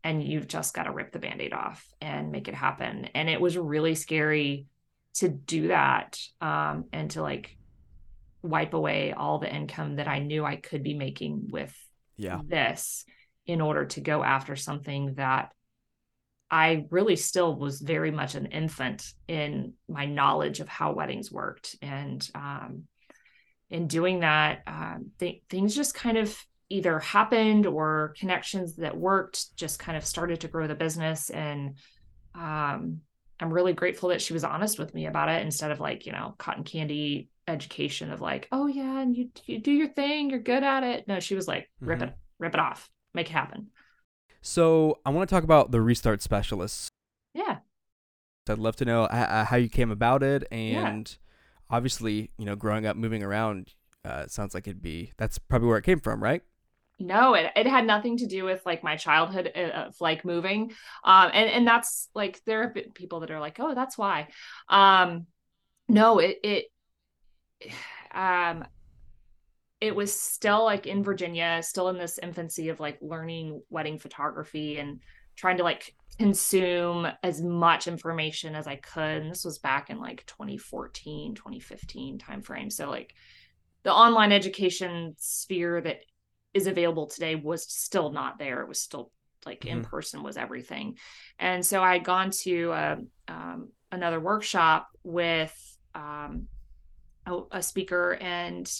And 0.02 0.22
you've 0.22 0.48
just 0.48 0.74
got 0.74 0.84
to 0.84 0.92
rip 0.92 1.12
the 1.12 1.18
band 1.18 1.42
aid 1.42 1.52
off 1.52 1.84
and 2.00 2.32
make 2.32 2.48
it 2.48 2.54
happen. 2.54 3.10
And 3.14 3.28
it 3.28 3.40
was 3.40 3.58
really 3.58 3.94
scary 3.94 4.66
to 5.14 5.28
do 5.28 5.68
that 5.68 6.18
um, 6.40 6.84
and 6.92 7.10
to 7.12 7.22
like 7.22 7.56
wipe 8.42 8.74
away 8.74 9.12
all 9.12 9.38
the 9.38 9.52
income 9.52 9.96
that 9.96 10.08
I 10.08 10.20
knew 10.20 10.44
I 10.44 10.56
could 10.56 10.82
be 10.82 10.94
making 10.94 11.48
with 11.50 11.74
yeah. 12.16 12.40
this 12.44 13.04
in 13.46 13.60
order 13.60 13.86
to 13.86 14.00
go 14.00 14.22
after 14.22 14.56
something 14.56 15.14
that 15.14 15.52
I 16.50 16.86
really 16.90 17.16
still 17.16 17.54
was 17.54 17.80
very 17.80 18.10
much 18.10 18.34
an 18.34 18.46
infant 18.46 19.12
in 19.28 19.74
my 19.88 20.06
knowledge 20.06 20.60
of 20.60 20.68
how 20.68 20.92
weddings 20.92 21.30
worked. 21.30 21.76
And 21.80 22.28
um, 22.34 22.84
in 23.70 23.86
doing 23.86 24.20
that, 24.20 24.62
um, 24.66 25.12
th- 25.18 25.42
things 25.48 25.76
just 25.76 25.94
kind 25.94 26.18
of 26.18 26.36
either 26.68 26.98
happened 26.98 27.66
or 27.66 28.14
connections 28.18 28.76
that 28.76 28.96
worked 28.96 29.56
just 29.56 29.78
kind 29.78 29.96
of 29.96 30.04
started 30.04 30.40
to 30.40 30.48
grow 30.48 30.66
the 30.66 30.74
business. 30.74 31.30
And 31.30 31.76
um, 32.34 33.00
I'm 33.40 33.52
really 33.52 33.72
grateful 33.72 34.10
that 34.10 34.20
she 34.20 34.32
was 34.32 34.44
honest 34.44 34.78
with 34.78 34.94
me 34.94 35.06
about 35.06 35.30
it 35.30 35.42
instead 35.42 35.70
of 35.70 35.80
like, 35.80 36.06
you 36.06 36.12
know, 36.12 36.34
cotton 36.38 36.64
candy 36.64 37.28
education 37.48 38.12
of 38.12 38.20
like, 38.20 38.48
oh 38.52 38.66
yeah, 38.66 39.00
and 39.00 39.16
you 39.16 39.30
you 39.46 39.58
do 39.58 39.72
your 39.72 39.88
thing, 39.88 40.30
you're 40.30 40.38
good 40.38 40.62
at 40.62 40.82
it. 40.82 41.08
No, 41.08 41.20
she 41.20 41.34
was 41.34 41.48
like, 41.48 41.70
rip 41.80 41.98
mm-hmm. 41.98 42.08
it, 42.08 42.16
rip 42.38 42.54
it 42.54 42.60
off, 42.60 42.90
make 43.14 43.30
it 43.30 43.32
happen. 43.32 43.68
So 44.42 44.98
I 45.04 45.10
want 45.10 45.28
to 45.28 45.34
talk 45.34 45.44
about 45.44 45.70
the 45.70 45.80
restart 45.80 46.22
specialists. 46.22 46.88
Yeah. 47.34 47.58
I'd 48.48 48.58
love 48.58 48.76
to 48.76 48.84
know 48.84 49.06
how 49.10 49.56
you 49.56 49.68
came 49.68 49.90
about 49.90 50.22
it, 50.22 50.44
and 50.50 51.08
yeah. 51.08 51.76
obviously, 51.76 52.30
you 52.36 52.44
know, 52.44 52.56
growing 52.56 52.84
up, 52.84 52.96
moving 52.96 53.22
around, 53.22 53.74
uh, 54.04 54.26
sounds 54.26 54.54
like 54.54 54.66
it'd 54.66 54.82
be 54.82 55.12
that's 55.18 55.38
probably 55.38 55.68
where 55.68 55.78
it 55.78 55.84
came 55.84 56.00
from, 56.00 56.22
right? 56.22 56.42
No, 57.00 57.34
it, 57.34 57.50
it 57.56 57.66
had 57.66 57.86
nothing 57.86 58.18
to 58.18 58.26
do 58.26 58.44
with 58.44 58.60
like 58.66 58.84
my 58.84 58.96
childhood 58.96 59.50
uh, 59.56 59.86
of 59.86 60.00
like 60.00 60.24
moving, 60.24 60.72
um, 61.02 61.30
and 61.32 61.48
and 61.48 61.66
that's 61.66 62.08
like 62.14 62.42
there 62.44 62.68
been 62.68 62.92
people 62.92 63.20
that 63.20 63.30
are 63.30 63.40
like, 63.40 63.58
oh, 63.58 63.74
that's 63.74 63.96
why. 63.96 64.28
Um, 64.68 65.26
no, 65.88 66.18
it 66.18 66.38
it 66.44 66.66
um 68.14 68.64
it 69.80 69.96
was 69.96 70.18
still 70.18 70.64
like 70.64 70.86
in 70.86 71.02
Virginia, 71.02 71.60
still 71.62 71.88
in 71.88 71.96
this 71.96 72.18
infancy 72.18 72.68
of 72.68 72.80
like 72.80 72.98
learning 73.00 73.62
wedding 73.70 73.98
photography 73.98 74.78
and 74.78 75.00
trying 75.36 75.56
to 75.56 75.62
like 75.62 75.94
consume 76.18 77.06
as 77.22 77.40
much 77.40 77.88
information 77.88 78.54
as 78.54 78.66
I 78.66 78.76
could. 78.76 79.22
And 79.22 79.30
this 79.30 79.44
was 79.44 79.58
back 79.58 79.88
in 79.88 79.98
like 79.98 80.26
2014, 80.26 81.34
2015 81.34 82.18
timeframe. 82.18 82.70
So 82.70 82.90
like 82.90 83.14
the 83.84 83.92
online 83.92 84.32
education 84.32 85.14
sphere 85.18 85.80
that 85.80 86.00
is 86.54 86.66
available 86.66 87.06
today 87.06 87.34
was 87.34 87.62
still 87.62 88.10
not 88.10 88.38
there. 88.38 88.60
It 88.60 88.68
was 88.68 88.80
still 88.80 89.10
like 89.46 89.60
mm-hmm. 89.60 89.78
in 89.78 89.84
person 89.84 90.22
was 90.22 90.36
everything. 90.36 90.96
And 91.38 91.64
so 91.64 91.82
I 91.82 91.94
had 91.94 92.04
gone 92.04 92.30
to 92.42 92.72
a, 92.72 92.98
um, 93.28 93.68
another 93.92 94.20
workshop 94.20 94.88
with 95.02 95.54
um, 95.94 96.48
a, 97.26 97.40
a 97.52 97.62
speaker 97.62 98.16
and 98.20 98.70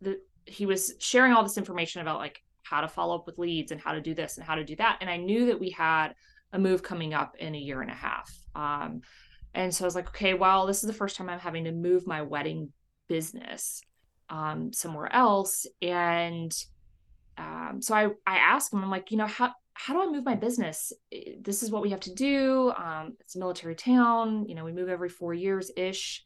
the 0.00 0.18
he 0.46 0.66
was 0.66 0.94
sharing 0.98 1.32
all 1.32 1.42
this 1.42 1.58
information 1.58 2.02
about 2.02 2.18
like 2.18 2.42
how 2.62 2.80
to 2.80 2.88
follow 2.88 3.14
up 3.14 3.26
with 3.26 3.38
leads 3.38 3.72
and 3.72 3.80
how 3.80 3.92
to 3.92 4.00
do 4.00 4.14
this 4.14 4.36
and 4.36 4.46
how 4.46 4.54
to 4.54 4.64
do 4.64 4.76
that 4.76 4.98
and 5.00 5.08
i 5.08 5.16
knew 5.16 5.46
that 5.46 5.60
we 5.60 5.70
had 5.70 6.14
a 6.52 6.58
move 6.58 6.82
coming 6.82 7.14
up 7.14 7.34
in 7.38 7.54
a 7.54 7.58
year 7.58 7.80
and 7.80 7.90
a 7.90 7.94
half 7.94 8.30
um, 8.54 9.00
and 9.54 9.74
so 9.74 9.84
i 9.84 9.86
was 9.86 9.94
like 9.94 10.08
okay 10.08 10.34
well 10.34 10.66
this 10.66 10.82
is 10.82 10.86
the 10.86 10.92
first 10.92 11.16
time 11.16 11.28
i'm 11.28 11.38
having 11.38 11.64
to 11.64 11.72
move 11.72 12.06
my 12.06 12.22
wedding 12.22 12.70
business 13.08 13.80
um, 14.30 14.72
somewhere 14.72 15.12
else 15.14 15.66
and 15.82 16.54
um, 17.38 17.80
so 17.80 17.94
i 17.94 18.06
i 18.26 18.36
asked 18.36 18.72
him 18.72 18.82
i'm 18.82 18.90
like 18.90 19.10
you 19.10 19.16
know 19.16 19.26
how 19.26 19.52
how 19.74 19.92
do 19.92 20.02
I 20.02 20.12
move 20.12 20.24
my 20.24 20.36
business? 20.36 20.92
This 21.40 21.62
is 21.62 21.70
what 21.70 21.82
we 21.82 21.90
have 21.90 22.00
to 22.00 22.14
do. 22.14 22.72
Um, 22.76 23.16
it's 23.20 23.34
a 23.34 23.40
military 23.40 23.74
town. 23.74 24.46
You 24.48 24.54
know, 24.54 24.64
we 24.64 24.72
move 24.72 24.88
every 24.88 25.08
four 25.08 25.34
years 25.34 25.70
ish. 25.76 26.24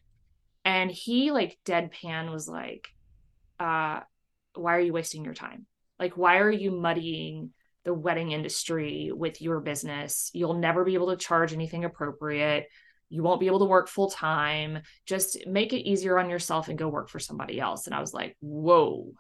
And 0.65 0.91
he 0.91 1.33
like 1.33 1.59
deadpan 1.65 2.31
was 2.31 2.47
like, 2.47 2.89
uh, 3.59 4.01
why 4.55 4.77
are 4.77 4.81
you 4.81 4.93
wasting 4.93 5.25
your 5.25 5.35
time? 5.35 5.67
Like, 5.99 6.17
why 6.17 6.39
are 6.39 6.51
you 6.51 6.71
muddying 6.71 7.51
the 7.85 7.95
wedding 7.95 8.33
industry 8.33 9.11
with 9.15 9.41
your 9.41 9.61
business? 9.61 10.31
You'll 10.35 10.59
never 10.59 10.85
be 10.85 10.95
able 10.95 11.11
to 11.11 11.17
charge 11.17 11.55
anything 11.55 11.85
appropriate. 11.85 12.67
You 13.09 13.23
won't 13.23 13.41
be 13.41 13.47
able 13.47 13.61
to 13.61 13.65
work 13.65 13.89
full 13.89 14.11
time. 14.11 14.81
Just 15.07 15.47
make 15.47 15.73
it 15.73 15.89
easier 15.89 16.19
on 16.19 16.29
yourself 16.29 16.69
and 16.69 16.79
go 16.79 16.89
work 16.89 17.09
for 17.09 17.19
somebody 17.19 17.59
else. 17.59 17.87
And 17.87 17.95
I 17.95 18.01
was 18.01 18.13
like, 18.13 18.37
whoa. 18.41 19.15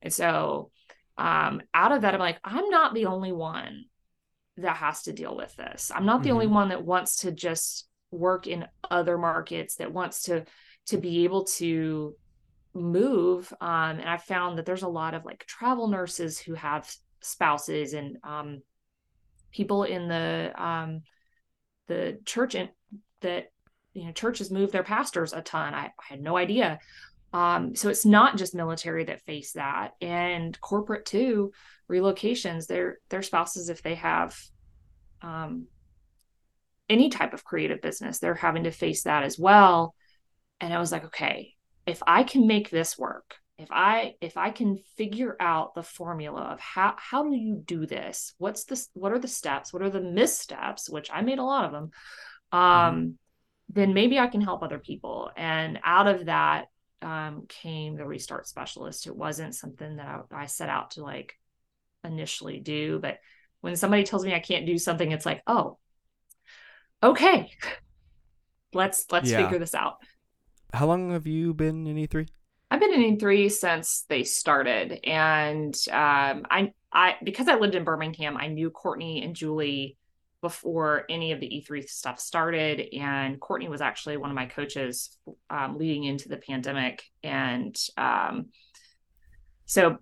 And 0.00 0.12
so 0.12 0.70
um, 1.16 1.62
out 1.72 1.92
of 1.92 2.02
that, 2.02 2.14
I'm 2.14 2.20
like, 2.20 2.38
I'm 2.44 2.68
not 2.70 2.94
the 2.94 3.06
only 3.06 3.32
one 3.32 3.84
that 4.56 4.76
has 4.76 5.02
to 5.02 5.12
deal 5.12 5.36
with 5.36 5.54
this. 5.56 5.90
I'm 5.94 6.06
not 6.06 6.22
the 6.22 6.28
mm-hmm. 6.28 6.34
only 6.34 6.46
one 6.46 6.68
that 6.68 6.84
wants 6.84 7.18
to 7.18 7.32
just 7.32 7.88
work 8.10 8.46
in 8.46 8.66
other 8.88 9.18
markets, 9.18 9.76
that 9.76 9.92
wants 9.92 10.24
to 10.24 10.44
to 10.86 10.98
be 10.98 11.24
able 11.24 11.44
to 11.44 12.14
move 12.74 13.52
um, 13.60 13.98
and 14.00 14.08
i 14.08 14.16
found 14.16 14.58
that 14.58 14.66
there's 14.66 14.82
a 14.82 14.88
lot 14.88 15.14
of 15.14 15.24
like 15.24 15.46
travel 15.46 15.86
nurses 15.88 16.38
who 16.38 16.54
have 16.54 16.92
spouses 17.20 17.94
and 17.94 18.18
um, 18.24 18.60
people 19.52 19.84
in 19.84 20.08
the 20.08 20.52
um, 20.56 21.02
the 21.86 22.18
church 22.24 22.54
in, 22.54 22.68
that 23.20 23.52
you 23.92 24.04
know 24.04 24.12
churches 24.12 24.50
move 24.50 24.72
their 24.72 24.82
pastors 24.82 25.32
a 25.32 25.40
ton 25.40 25.72
i, 25.72 25.86
I 25.86 26.04
had 26.08 26.20
no 26.20 26.36
idea 26.36 26.80
um, 27.34 27.74
so 27.74 27.90
it's 27.90 28.06
not 28.06 28.38
just 28.38 28.54
military 28.54 29.04
that 29.04 29.20
face 29.22 29.52
that 29.52 29.92
and 30.00 30.58
corporate 30.60 31.04
too 31.04 31.52
relocations 31.90 32.66
their 32.66 32.98
their 33.10 33.22
spouses 33.22 33.68
if 33.68 33.82
they 33.82 33.96
have 33.96 34.38
um, 35.20 35.66
any 36.88 37.10
type 37.10 37.34
of 37.34 37.44
creative 37.44 37.82
business 37.82 38.18
they're 38.18 38.34
having 38.34 38.64
to 38.64 38.70
face 38.70 39.02
that 39.02 39.22
as 39.22 39.38
well 39.38 39.94
and 40.60 40.72
i 40.72 40.78
was 40.78 40.92
like 40.92 41.04
okay 41.04 41.54
if 41.86 42.02
I 42.06 42.22
can 42.22 42.46
make 42.46 42.70
this 42.70 42.98
work, 42.98 43.36
if 43.58 43.68
I 43.70 44.14
if 44.20 44.36
I 44.36 44.50
can 44.50 44.78
figure 44.96 45.36
out 45.38 45.74
the 45.74 45.82
formula 45.82 46.40
of 46.40 46.60
how 46.60 46.94
how 46.96 47.28
do 47.28 47.36
you 47.36 47.62
do 47.64 47.86
this? 47.86 48.34
What's 48.38 48.64
this 48.64 48.88
what 48.94 49.12
are 49.12 49.18
the 49.18 49.28
steps? 49.28 49.72
What 49.72 49.82
are 49.82 49.90
the 49.90 50.00
missteps, 50.00 50.88
which 50.88 51.10
I 51.12 51.22
made 51.22 51.38
a 51.38 51.44
lot 51.44 51.64
of 51.64 51.72
them. 51.72 51.90
Um 52.52 52.60
mm-hmm. 52.60 53.08
then 53.70 53.94
maybe 53.94 54.18
I 54.18 54.26
can 54.26 54.40
help 54.40 54.62
other 54.62 54.78
people. 54.78 55.30
And 55.36 55.78
out 55.84 56.08
of 56.08 56.26
that 56.26 56.66
um, 57.04 57.44
came 57.48 57.96
the 57.96 58.06
restart 58.06 58.48
specialist. 58.48 59.06
It 59.06 59.16
wasn't 59.16 59.54
something 59.54 59.96
that 59.96 60.24
I, 60.32 60.42
I 60.42 60.46
set 60.46 60.68
out 60.68 60.92
to 60.92 61.02
like 61.02 61.38
initially 62.02 62.60
do, 62.60 62.98
but 62.98 63.18
when 63.60 63.76
somebody 63.76 64.04
tells 64.04 64.24
me 64.24 64.34
I 64.34 64.40
can't 64.40 64.66
do 64.66 64.78
something, 64.78 65.12
it's 65.12 65.26
like, 65.26 65.42
oh, 65.46 65.78
okay, 67.02 67.50
let's 68.72 69.06
let's 69.12 69.30
yeah. 69.30 69.42
figure 69.42 69.58
this 69.58 69.74
out 69.74 69.98
how 70.74 70.86
long 70.86 71.10
have 71.10 71.26
you 71.26 71.54
been 71.54 71.86
in 71.86 71.96
E3? 71.96 72.28
I've 72.70 72.80
been 72.80 72.92
in 72.92 73.16
E3 73.16 73.50
since 73.50 74.04
they 74.08 74.24
started, 74.24 75.00
and 75.04 75.74
um, 75.90 76.44
I, 76.50 76.72
I 76.92 77.16
because 77.22 77.48
I 77.48 77.54
lived 77.54 77.76
in 77.76 77.84
Birmingham, 77.84 78.36
I 78.36 78.48
knew 78.48 78.70
Courtney 78.70 79.22
and 79.22 79.36
Julie 79.36 79.96
before 80.44 81.06
any 81.08 81.32
of 81.32 81.40
the 81.40 81.46
E3 81.46 81.88
stuff 81.88 82.20
started, 82.20 82.86
and 82.94 83.40
Courtney 83.40 83.70
was 83.70 83.80
actually 83.80 84.18
one 84.18 84.28
of 84.28 84.36
my 84.36 84.44
coaches 84.44 85.16
um, 85.48 85.78
leading 85.78 86.04
into 86.04 86.28
the 86.28 86.36
pandemic, 86.36 87.02
and 87.22 87.74
um, 87.96 88.50
so 89.64 89.96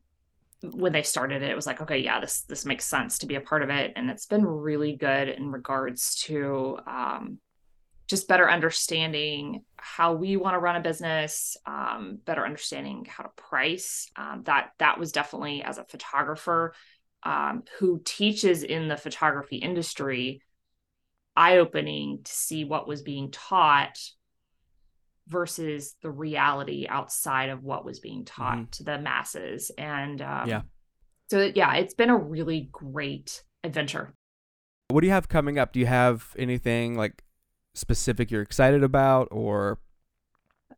when 0.64 0.92
they 0.92 1.04
started 1.04 1.42
it, 1.44 1.50
it 1.50 1.54
was 1.54 1.64
like, 1.64 1.80
okay, 1.80 1.98
yeah, 1.98 2.18
this 2.18 2.42
this 2.42 2.64
makes 2.64 2.84
sense 2.84 3.18
to 3.18 3.26
be 3.26 3.36
a 3.36 3.40
part 3.40 3.62
of 3.62 3.70
it, 3.70 3.92
and 3.94 4.10
it's 4.10 4.26
been 4.26 4.44
really 4.44 4.96
good 4.96 5.28
in 5.28 5.52
regards 5.52 6.16
to 6.24 6.76
um, 6.88 7.38
just 8.08 8.26
better 8.26 8.50
understanding 8.50 9.62
how 9.76 10.12
we 10.12 10.36
want 10.36 10.54
to 10.54 10.58
run 10.58 10.74
a 10.74 10.80
business 10.80 11.56
um, 11.66 12.18
better 12.24 12.44
understanding 12.44 13.06
how 13.08 13.22
to 13.22 13.30
price. 13.36 14.10
Um, 14.16 14.42
that 14.46 14.70
that 14.80 14.98
was 14.98 15.12
definitely 15.12 15.62
as 15.62 15.78
a 15.78 15.84
photographer 15.84 16.74
um, 17.24 17.62
who 17.78 18.00
teaches 18.04 18.62
in 18.62 18.88
the 18.88 18.96
photography 18.96 19.56
industry 19.56 20.42
eye-opening 21.36 22.20
to 22.24 22.32
see 22.32 22.64
what 22.64 22.86
was 22.86 23.02
being 23.02 23.30
taught 23.30 23.98
versus 25.28 25.94
the 26.02 26.10
reality 26.10 26.86
outside 26.88 27.48
of 27.48 27.62
what 27.62 27.84
was 27.84 28.00
being 28.00 28.24
taught 28.24 28.56
mm-hmm. 28.56 28.70
to 28.70 28.84
the 28.84 28.98
masses. 28.98 29.70
And 29.78 30.20
um, 30.20 30.48
yeah. 30.48 30.62
so 31.30 31.50
yeah 31.54 31.74
it's 31.74 31.94
been 31.94 32.10
a 32.10 32.16
really 32.16 32.68
great 32.72 33.42
adventure. 33.64 34.12
What 34.88 35.00
do 35.00 35.06
you 35.06 35.12
have 35.12 35.28
coming 35.28 35.58
up? 35.58 35.72
Do 35.72 35.80
you 35.80 35.86
have 35.86 36.34
anything 36.38 36.96
like 36.96 37.24
specific 37.74 38.30
you're 38.30 38.42
excited 38.42 38.82
about 38.82 39.28
or 39.30 39.78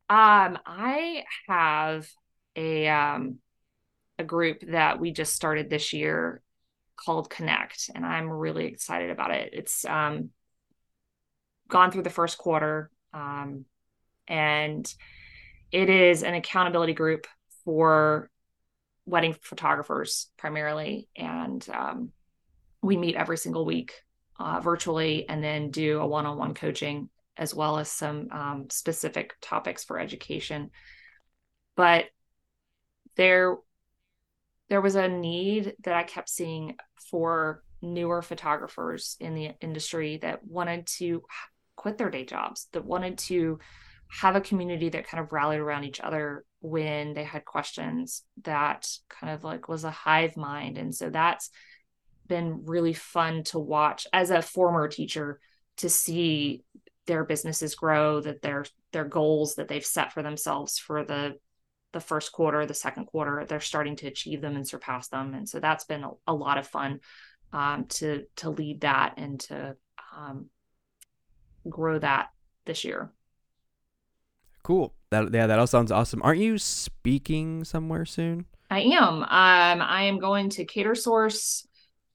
um 0.08 0.58
I 0.64 1.24
have 1.48 2.08
a 2.54 2.86
um 2.88 3.38
a 4.18 4.24
group 4.24 4.62
that 4.68 5.00
we 5.00 5.10
just 5.10 5.34
started 5.34 5.68
this 5.68 5.92
year 5.92 6.40
called 6.96 7.30
Connect 7.30 7.90
and 7.94 8.06
I'm 8.06 8.30
really 8.30 8.66
excited 8.66 9.10
about 9.10 9.32
it. 9.32 9.50
It's 9.52 9.84
um 9.84 10.30
gone 11.68 11.90
through 11.90 12.02
the 12.02 12.10
first 12.10 12.38
quarter 12.38 12.90
um 13.12 13.64
and 14.28 14.92
it 15.72 15.90
is 15.90 16.22
an 16.22 16.34
accountability 16.34 16.94
group 16.94 17.26
for 17.64 18.30
wedding 19.06 19.34
photographers 19.40 20.28
primarily 20.36 21.08
and 21.16 21.66
um, 21.72 22.10
we 22.82 22.96
meet 22.96 23.16
every 23.16 23.36
single 23.36 23.64
week 23.64 23.92
uh, 24.38 24.60
virtually 24.60 25.28
and 25.28 25.42
then 25.42 25.70
do 25.70 26.00
a 26.00 26.06
one-on-one 26.06 26.54
coaching 26.54 27.08
as 27.36 27.54
well 27.54 27.78
as 27.78 27.90
some 27.90 28.28
um, 28.30 28.66
specific 28.70 29.34
topics 29.40 29.84
for 29.84 29.98
education 29.98 30.70
but 31.76 32.06
there 33.16 33.56
there 34.68 34.80
was 34.80 34.94
a 34.94 35.08
need 35.08 35.74
that 35.82 35.94
I 35.94 36.02
kept 36.02 36.28
seeing 36.28 36.76
for 37.10 37.62
newer 37.82 38.22
photographers 38.22 39.16
in 39.20 39.34
the 39.34 39.50
industry 39.60 40.18
that 40.18 40.44
wanted 40.44 40.86
to 40.86 41.22
quit 41.76 41.98
their 41.98 42.10
day 42.10 42.24
jobs, 42.24 42.68
that 42.72 42.84
wanted 42.84 43.18
to 43.18 43.58
have 44.08 44.36
a 44.36 44.40
community 44.40 44.88
that 44.88 45.06
kind 45.06 45.22
of 45.22 45.32
rallied 45.32 45.60
around 45.60 45.84
each 45.84 46.00
other 46.00 46.44
when 46.60 47.14
they 47.14 47.24
had 47.24 47.44
questions 47.44 48.22
that 48.42 48.88
kind 49.08 49.32
of 49.32 49.44
like 49.44 49.68
was 49.68 49.84
a 49.84 49.90
hive 49.90 50.36
mind. 50.36 50.78
And 50.78 50.94
so 50.94 51.10
that's 51.10 51.50
been 52.26 52.64
really 52.64 52.94
fun 52.94 53.42
to 53.44 53.58
watch 53.58 54.06
as 54.12 54.30
a 54.30 54.40
former 54.40 54.88
teacher 54.88 55.40
to 55.78 55.90
see 55.90 56.62
their 57.06 57.24
businesses 57.24 57.74
grow, 57.74 58.20
that 58.20 58.40
their 58.40 58.64
their 58.92 59.04
goals 59.04 59.56
that 59.56 59.68
they've 59.68 59.84
set 59.84 60.12
for 60.12 60.22
themselves 60.22 60.78
for 60.78 61.04
the 61.04 61.34
the 61.94 62.00
first 62.00 62.32
quarter, 62.32 62.66
the 62.66 62.74
second 62.74 63.06
quarter, 63.06 63.46
they're 63.48 63.60
starting 63.60 63.96
to 63.96 64.06
achieve 64.06 64.42
them 64.42 64.56
and 64.56 64.68
surpass 64.68 65.08
them. 65.08 65.32
And 65.32 65.48
so 65.48 65.60
that's 65.60 65.84
been 65.84 66.04
a, 66.04 66.10
a 66.26 66.34
lot 66.34 66.58
of 66.58 66.66
fun 66.66 67.00
um, 67.54 67.86
to 67.86 68.24
to 68.36 68.50
lead 68.50 68.82
that 68.82 69.14
and 69.16 69.40
to 69.40 69.76
um, 70.14 70.50
grow 71.66 71.98
that 71.98 72.28
this 72.66 72.84
year. 72.84 73.10
Cool. 74.62 74.92
That 75.10 75.32
yeah, 75.32 75.46
that 75.46 75.58
all 75.58 75.66
sounds 75.66 75.92
awesome. 75.92 76.20
Aren't 76.22 76.40
you 76.40 76.58
speaking 76.58 77.64
somewhere 77.64 78.04
soon? 78.04 78.46
I 78.70 78.80
am. 78.80 79.22
Um, 79.22 79.26
I 79.82 80.04
am 80.04 80.18
going 80.18 80.50
to 80.50 80.64
Catersource 80.64 81.66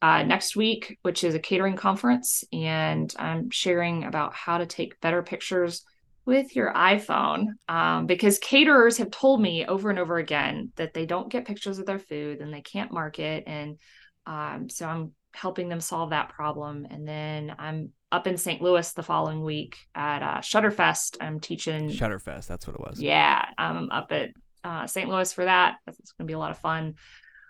uh, 0.01 0.23
next 0.23 0.55
week, 0.55 0.97
which 1.03 1.23
is 1.23 1.35
a 1.35 1.39
catering 1.39 1.75
conference, 1.75 2.43
and 2.51 3.13
I'm 3.17 3.49
sharing 3.49 4.03
about 4.03 4.33
how 4.33 4.57
to 4.57 4.65
take 4.65 4.99
better 4.99 5.23
pictures 5.23 5.83
with 6.29 6.55
your 6.55 6.71
iPhone. 6.73 7.47
Um, 7.67 8.05
because 8.05 8.37
caterers 8.37 8.99
have 8.99 9.09
told 9.09 9.41
me 9.41 9.65
over 9.65 9.89
and 9.89 9.97
over 9.97 10.17
again 10.17 10.71
that 10.75 10.93
they 10.93 11.05
don't 11.05 11.29
get 11.29 11.45
pictures 11.45 11.79
of 11.79 11.87
their 11.87 11.99
food 11.99 12.39
and 12.39 12.53
they 12.53 12.61
can't 12.61 12.93
market, 12.93 13.43
and 13.47 13.77
um, 14.25 14.69
so 14.69 14.87
I'm 14.87 15.11
helping 15.33 15.69
them 15.69 15.81
solve 15.81 16.11
that 16.11 16.29
problem. 16.29 16.87
And 16.89 17.07
then 17.07 17.55
I'm 17.57 17.91
up 18.11 18.27
in 18.27 18.37
St. 18.37 18.61
Louis 18.61 18.93
the 18.93 19.03
following 19.03 19.41
week 19.43 19.77
at 19.95 20.21
uh, 20.21 20.39
Shutterfest. 20.39 21.17
I'm 21.19 21.39
teaching 21.39 21.89
Shutterfest. 21.89 22.47
That's 22.47 22.67
what 22.67 22.75
it 22.75 22.79
was. 22.79 23.01
Yeah, 23.01 23.43
I'm 23.57 23.89
up 23.91 24.11
at 24.11 24.29
uh, 24.63 24.85
St. 24.85 25.09
Louis 25.09 25.33
for 25.33 25.45
that. 25.45 25.77
It's 25.87 26.11
going 26.13 26.27
to 26.27 26.31
be 26.31 26.33
a 26.33 26.39
lot 26.39 26.51
of 26.51 26.59
fun. 26.59 26.95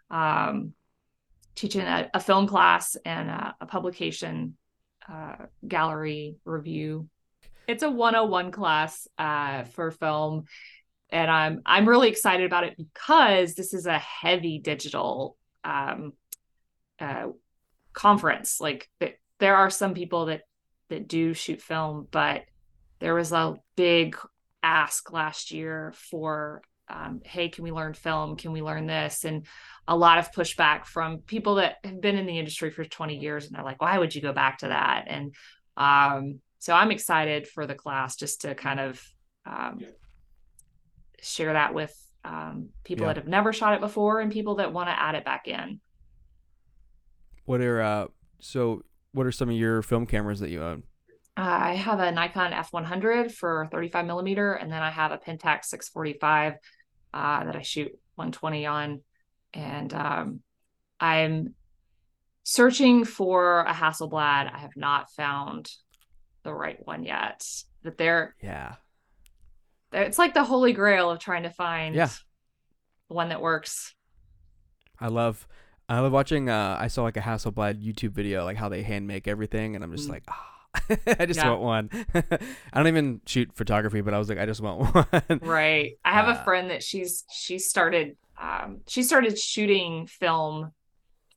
Um, 0.10 0.74
teaching 1.56 1.82
a, 1.82 2.10
a, 2.13 2.20
film 2.22 2.48
class 2.48 2.96
and 3.06 3.30
a, 3.30 3.56
a 3.62 3.65
publication 3.65 4.56
uh, 5.12 5.36
gallery 5.68 6.38
review. 6.46 7.10
It's 7.70 7.84
a 7.84 7.92
101 7.92 8.50
class 8.50 9.08
uh, 9.20 9.64
for 9.66 9.92
film, 9.92 10.46
and 11.12 11.30
I'm 11.30 11.62
I'm 11.68 11.88
really 11.88 12.10
excited 12.10 12.48
about 12.48 12.64
it 12.64 12.76
because 12.76 13.54
this 13.54 13.76
is 13.76 13.86
a 13.86 14.00
heavy 14.00 14.58
digital 14.58 15.38
um, 15.64 16.14
uh, 17.00 17.28
conference. 17.94 18.60
Like 18.60 18.90
there 19.38 19.56
are 19.56 19.70
some 19.70 19.94
people 19.94 20.26
that 20.26 20.42
that 20.90 21.08
do 21.08 21.36
shoot 21.36 21.62
film, 21.62 22.08
but 22.10 22.46
there 22.98 23.14
was 23.14 23.32
a 23.32 23.58
big 23.76 24.18
ask 24.64 25.12
last 25.12 25.52
year 25.52 25.94
for 25.96 26.64
um, 26.88 27.22
hey 27.24 27.50
can 27.50 27.64
we 27.64 27.72
learn 27.72 27.94
film? 27.94 28.36
Can 28.36 28.52
we 28.52 28.64
learn 28.64 28.88
this? 28.88 29.26
And 29.26 29.46
a 29.88 29.96
lot 29.96 30.18
of 30.18 30.32
pushback 30.32 30.86
from 30.86 31.20
people 31.20 31.56
that 31.56 31.76
have 31.84 32.02
been 32.02 32.18
in 32.18 32.26
the 32.26 32.40
industry 32.40 32.72
for 32.72 32.84
20 32.84 33.20
years 33.20 33.46
and 33.46 33.56
they're 33.56 33.64
like 33.64 33.80
why 33.80 34.00
would 34.00 34.16
you 34.16 34.24
go 34.24 34.34
back 34.34 34.58
to 34.60 34.70
that? 34.70 35.04
And 35.06 35.36
um, 35.78 36.40
so 36.60 36.74
i'm 36.74 36.91
excited 36.91 37.48
for 37.48 37.65
the 37.65 37.76
class 37.76 38.15
just 38.15 38.41
to 38.41 38.56
kind 38.56 38.80
of 38.80 39.02
um, 39.45 39.78
yeah. 39.80 39.88
share 41.22 41.54
that 41.54 41.74
with 41.74 41.95
um, 42.24 42.69
people 42.84 43.06
yeah. 43.06 43.13
that 43.13 43.17
have 43.17 43.28
never 43.28 43.52
shot 43.52 43.74
it 43.74 43.80
before 43.80 44.19
and 44.19 44.32
people 44.32 44.56
that 44.56 44.72
want 44.72 44.88
to 44.88 45.00
add 45.00 45.15
it 45.15 45.26
back 45.26 45.48
in 45.48 45.80
what 47.45 47.62
are 47.62 47.82
uh, 47.82 48.06
so 48.39 48.84
what 49.12 49.26
are 49.26 49.32
some 49.32 49.50
of 49.50 49.56
your 49.56 49.82
film 49.82 50.06
cameras 50.06 50.39
that 50.39 50.50
you 50.50 50.62
own? 50.63 50.84
Uh, 51.38 51.41
I 51.62 51.76
have 51.76 52.00
a 52.00 52.12
Nikon 52.12 52.52
F100 52.52 53.32
for 53.32 53.67
35 53.72 54.06
millimeter, 54.06 54.54
and 54.54 54.72
then 54.72 54.82
I 54.82 54.89
have 54.89 55.12
a 55.12 55.17
Pentax 55.17 55.65
645 55.65 56.54
uh, 57.13 57.43
that 57.45 57.56
I 57.56 57.62
shoot 57.62 57.91
120 58.15 58.65
on. 58.65 59.02
And 59.54 59.93
um, 59.93 60.39
I'm 61.00 61.56
searching 62.43 63.06
for 63.06 63.62
a 63.62 63.74
Hasselblad. 63.74 64.54
I 64.54 64.58
have 64.60 64.76
not 64.76 65.12
found 65.12 65.72
the 66.43 66.54
right 66.54 66.78
one 66.86 67.04
yet. 67.04 67.45
That 67.84 67.97
they're 67.97 68.36
yeah, 68.41 68.75
they're, 69.91 70.04
it's 70.04 70.19
like 70.19 70.34
the 70.34 70.43
holy 70.43 70.73
grail 70.73 71.10
of 71.10 71.19
trying 71.19 71.43
to 71.43 71.49
find 71.49 71.95
yeah 71.95 72.10
the 73.08 73.15
one 73.15 73.30
that 73.30 73.41
works. 73.41 73.93
I 74.99 75.08
love 75.08 75.47
I 75.88 75.99
love 75.99 76.12
watching. 76.12 76.49
Uh, 76.49 76.78
I 76.80 76.88
saw 76.88 77.04
like 77.04 77.17
a 77.17 77.21
Hasselblad 77.21 77.84
YouTube 77.84 78.12
video, 78.12 78.45
like 78.45 78.58
how 78.58 78.69
they 78.69 78.84
hand 78.84 79.08
make 79.08 79.28
everything, 79.28 79.75
and 79.75 79.84
I'm 79.84 79.95
just 79.95 80.08
mm. 80.08 80.13
like, 80.13 80.23
ah. 80.30 80.45
I 81.19 81.25
just 81.25 81.39
yeah. 81.39 81.49
want 81.49 81.62
one. 81.62 81.89
I 82.13 82.78
don't 82.78 82.88
even 82.88 83.21
shoot 83.25 83.52
photography, 83.56 84.02
but 84.02 84.13
I 84.13 84.19
was 84.19 84.30
like, 84.30 84.38
I 84.38 84.45
just 84.45 84.62
want 84.62 84.93
one. 85.12 85.39
right. 85.41 85.93
I 86.06 86.13
have 86.13 86.28
uh, 86.28 86.38
a 86.39 86.43
friend 86.43 86.69
that 86.69 86.84
she's 86.84 87.25
she 87.32 87.58
started 87.58 88.17
um, 88.39 88.82
she 88.88 89.04
started 89.04 89.38
shooting 89.38 90.06
film 90.06 90.71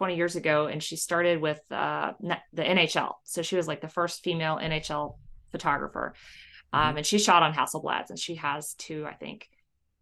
20 0.02 0.16
years 0.16 0.34
ago, 0.34 0.66
and 0.66 0.82
she 0.82 0.96
started 0.96 1.40
with 1.40 1.60
uh, 1.70 2.10
the 2.52 2.64
NHL. 2.64 3.12
So 3.22 3.40
she 3.40 3.54
was 3.54 3.68
like 3.68 3.80
the 3.80 3.88
first 3.88 4.24
female 4.24 4.58
NHL 4.60 5.14
photographer, 5.52 6.14
um, 6.72 6.88
mm-hmm. 6.88 6.96
and 6.96 7.06
she 7.06 7.20
shot 7.20 7.44
on 7.44 7.52
Hasselblads, 7.52 8.10
and 8.10 8.18
she 8.18 8.34
has 8.34 8.74
two, 8.74 9.06
I 9.06 9.14
think. 9.14 9.48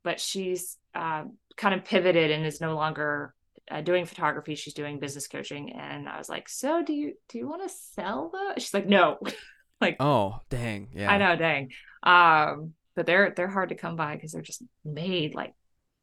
But 0.03 0.19
she's 0.19 0.79
uh, 0.95 1.25
kind 1.59 1.75
of 1.75 1.85
pivoted 1.85 2.31
and 2.31 2.47
is 2.47 2.63
no 2.63 2.77
longer 2.77 3.35
uh, 3.71 3.83
doing 3.83 4.07
photography. 4.07 4.55
She's 4.55 4.73
doing 4.73 5.01
business 5.01 5.29
coaching, 5.29 5.75
and 5.79 6.09
I 6.09 6.17
was 6.17 6.31
like, 6.31 6.49
"So 6.49 6.83
do 6.83 6.95
you 6.95 7.13
do 7.29 7.37
you 7.37 7.47
want 7.47 7.69
to 7.69 7.69
sell 7.69 8.31
those?" 8.33 8.63
She's 8.63 8.73
like, 8.73 8.87
"No." 8.87 9.19
like, 9.83 9.97
oh 10.01 10.41
dang, 10.49 10.89
yeah, 10.95 11.13
I 11.13 11.19
know, 11.19 11.37
dang. 11.37 11.73
Um, 12.03 12.73
but 12.97 13.05
they're 13.05 13.35
they're 13.37 13.49
hard 13.49 13.69
to 13.69 13.75
come 13.75 13.97
by 13.97 14.15
because 14.15 14.33
they're 14.33 14.41
just 14.41 14.63
made 14.83 15.35
like 15.35 15.53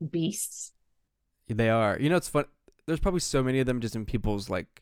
beasts. 0.07 0.71
They 1.47 1.71
are. 1.71 1.97
You 1.99 2.11
know, 2.11 2.17
it's 2.17 2.29
fun. 2.29 2.45
There's 2.87 2.99
probably 2.99 3.19
so 3.19 3.43
many 3.43 3.59
of 3.59 3.67
them 3.67 3.81
just 3.81 3.95
in 3.95 4.05
people's 4.05 4.49
like 4.49 4.81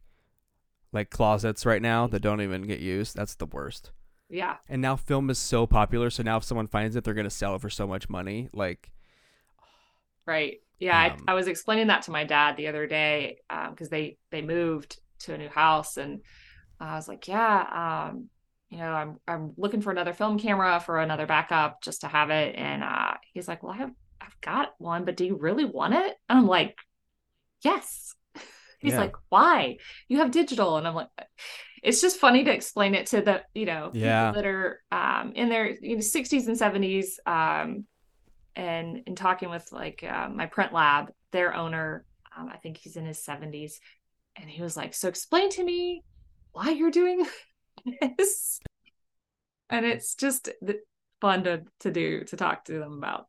like 0.94 1.10
closets 1.10 1.66
right 1.66 1.82
now 1.82 2.08
that 2.08 2.22
don't 2.22 2.42
even 2.42 2.62
get 2.62 2.80
used. 2.80 3.16
That's 3.16 3.36
the 3.36 3.46
worst. 3.46 3.92
Yeah. 4.30 4.58
And 4.70 4.82
now 4.82 4.96
film 4.96 5.30
is 5.30 5.38
so 5.38 5.68
popular, 5.68 6.10
so 6.10 6.24
now 6.24 6.38
if 6.38 6.44
someone 6.44 6.68
finds 6.68 6.96
it, 6.96 7.04
they're 7.04 7.14
gonna 7.14 7.30
sell 7.30 7.56
it 7.56 7.62
for 7.62 7.70
so 7.70 7.86
much 7.86 8.10
money. 8.10 8.50
Like, 8.54 8.92
right. 10.26 10.60
Yeah, 10.80 11.14
um, 11.14 11.24
I, 11.28 11.32
I, 11.32 11.36
was 11.36 11.48
explaining 11.48 11.88
that 11.88 12.02
to 12.04 12.12
my 12.12 12.26
dad 12.26 12.58
the 12.58 12.68
other 12.68 12.86
day 12.86 13.38
because 13.48 13.88
um, 13.88 13.92
they 13.92 14.18
they 14.30 14.42
moved 14.42 15.00
to 15.20 15.34
a 15.34 15.38
new 15.38 15.48
house, 15.48 15.98
and 15.98 16.22
I 16.80 16.96
was 16.96 17.08
like, 17.08 17.28
yeah, 17.28 18.10
um, 18.12 18.30
you 18.70 18.78
know, 18.80 18.92
I'm 18.92 19.20
I'm 19.28 19.54
looking 19.58 19.82
for 19.82 19.92
another 19.92 20.14
film 20.14 20.38
camera 20.38 20.82
for 20.82 21.00
another 21.00 21.26
backup 21.26 21.82
just 21.82 22.02
to 22.02 22.08
have 22.08 22.30
it, 22.30 22.56
and 22.58 22.84
uh, 22.84 23.14
he's 23.34 23.48
like, 23.48 23.64
well, 23.64 23.72
I 23.72 23.78
have 23.78 23.92
I've 24.20 24.42
got 24.42 24.74
one, 24.78 25.06
but 25.06 25.16
do 25.16 25.26
you 25.26 25.38
really 25.38 25.66
want 25.66 25.94
it? 25.94 26.16
And 26.30 26.40
I'm 26.40 26.48
like, 26.48 26.76
yes. 27.66 28.14
He's 28.80 28.94
yeah. 28.94 29.00
like, 29.00 29.16
why? 29.30 29.78
You 30.08 30.20
have 30.20 30.32
digital, 30.32 30.78
and 30.78 30.88
I'm 30.88 30.96
like. 30.96 31.10
It's 31.84 32.02
just 32.02 32.18
funny 32.18 32.44
to 32.44 32.52
explain 32.52 32.96
it 32.96 33.06
to 33.08 33.22
the, 33.22 33.44
you 33.54 33.68
know, 33.68 33.92
yeah. 33.94 34.32
that 34.32 34.44
are 34.44 34.82
um, 34.92 35.34
in 35.36 35.50
their 35.50 35.70
you 35.70 35.98
know, 35.98 36.02
60s 36.02 36.48
and 36.48 36.58
70s, 36.58 37.20
um, 37.28 37.86
and 38.56 39.04
in 39.06 39.16
talking 39.16 39.50
with 39.50 39.72
like 39.72 40.04
uh, 40.04 40.30
my 40.30 40.46
print 40.46 40.74
lab 40.74 41.12
their 41.32 41.54
owner 41.54 42.06
um, 42.38 42.50
i 42.50 42.58
think 42.58 42.78
he's 42.78 42.96
in 42.96 43.06
his 43.06 43.20
70s 43.20 43.74
and 44.36 44.50
he 44.50 44.62
was 44.62 44.78
like 44.78 44.94
so 44.94 45.08
explain 45.08 45.50
to 45.52 45.64
me 45.64 46.04
why 46.52 46.70
you're 46.70 46.92
doing 46.92 47.26
this 48.18 48.60
and 49.70 49.86
it's 49.86 50.16
just 50.16 50.50
fun 51.22 51.44
to 51.44 51.64
to 51.80 51.92
do 51.92 52.24
to 52.24 52.38
talk 52.38 52.66
to 52.66 52.74
them 52.74 52.98
about 52.98 53.28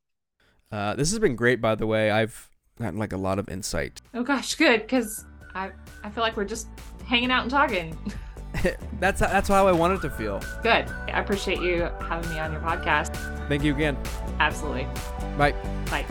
uh, 0.73 0.95
this 0.95 1.11
has 1.11 1.19
been 1.19 1.37
great 1.37 1.61
by 1.61 1.75
the 1.75 1.87
way 1.87 2.11
i've 2.11 2.49
gotten 2.79 2.99
like 2.99 3.13
a 3.13 3.17
lot 3.17 3.39
of 3.39 3.49
insight 3.49 4.03
oh 4.15 4.23
gosh 4.23 4.55
good 4.55 4.83
because 4.83 5.25
i 5.55 5.71
i 6.05 6.11
feel 6.11 6.23
like 6.23 6.37
we're 6.37 6.45
just 6.45 6.69
hanging 7.07 7.31
out 7.31 7.43
and 7.43 7.51
talking 7.51 7.97
that's 9.01 9.21
that's 9.21 9.49
how 9.49 9.67
I 9.67 9.73
wanted 9.73 10.03
to 10.03 10.11
feel. 10.11 10.41
Good. 10.63 10.89
I 11.13 11.21
appreciate 11.21 11.61
you 11.61 11.89
having 12.01 12.31
me 12.31 12.39
on 12.39 12.53
your 12.53 12.61
podcast. 12.61 13.15
Thank 13.49 13.65
you 13.65 13.75
again. 13.75 13.97
Absolutely. 14.41 14.87
Bye. 15.37 15.53
Bye. 15.91 16.07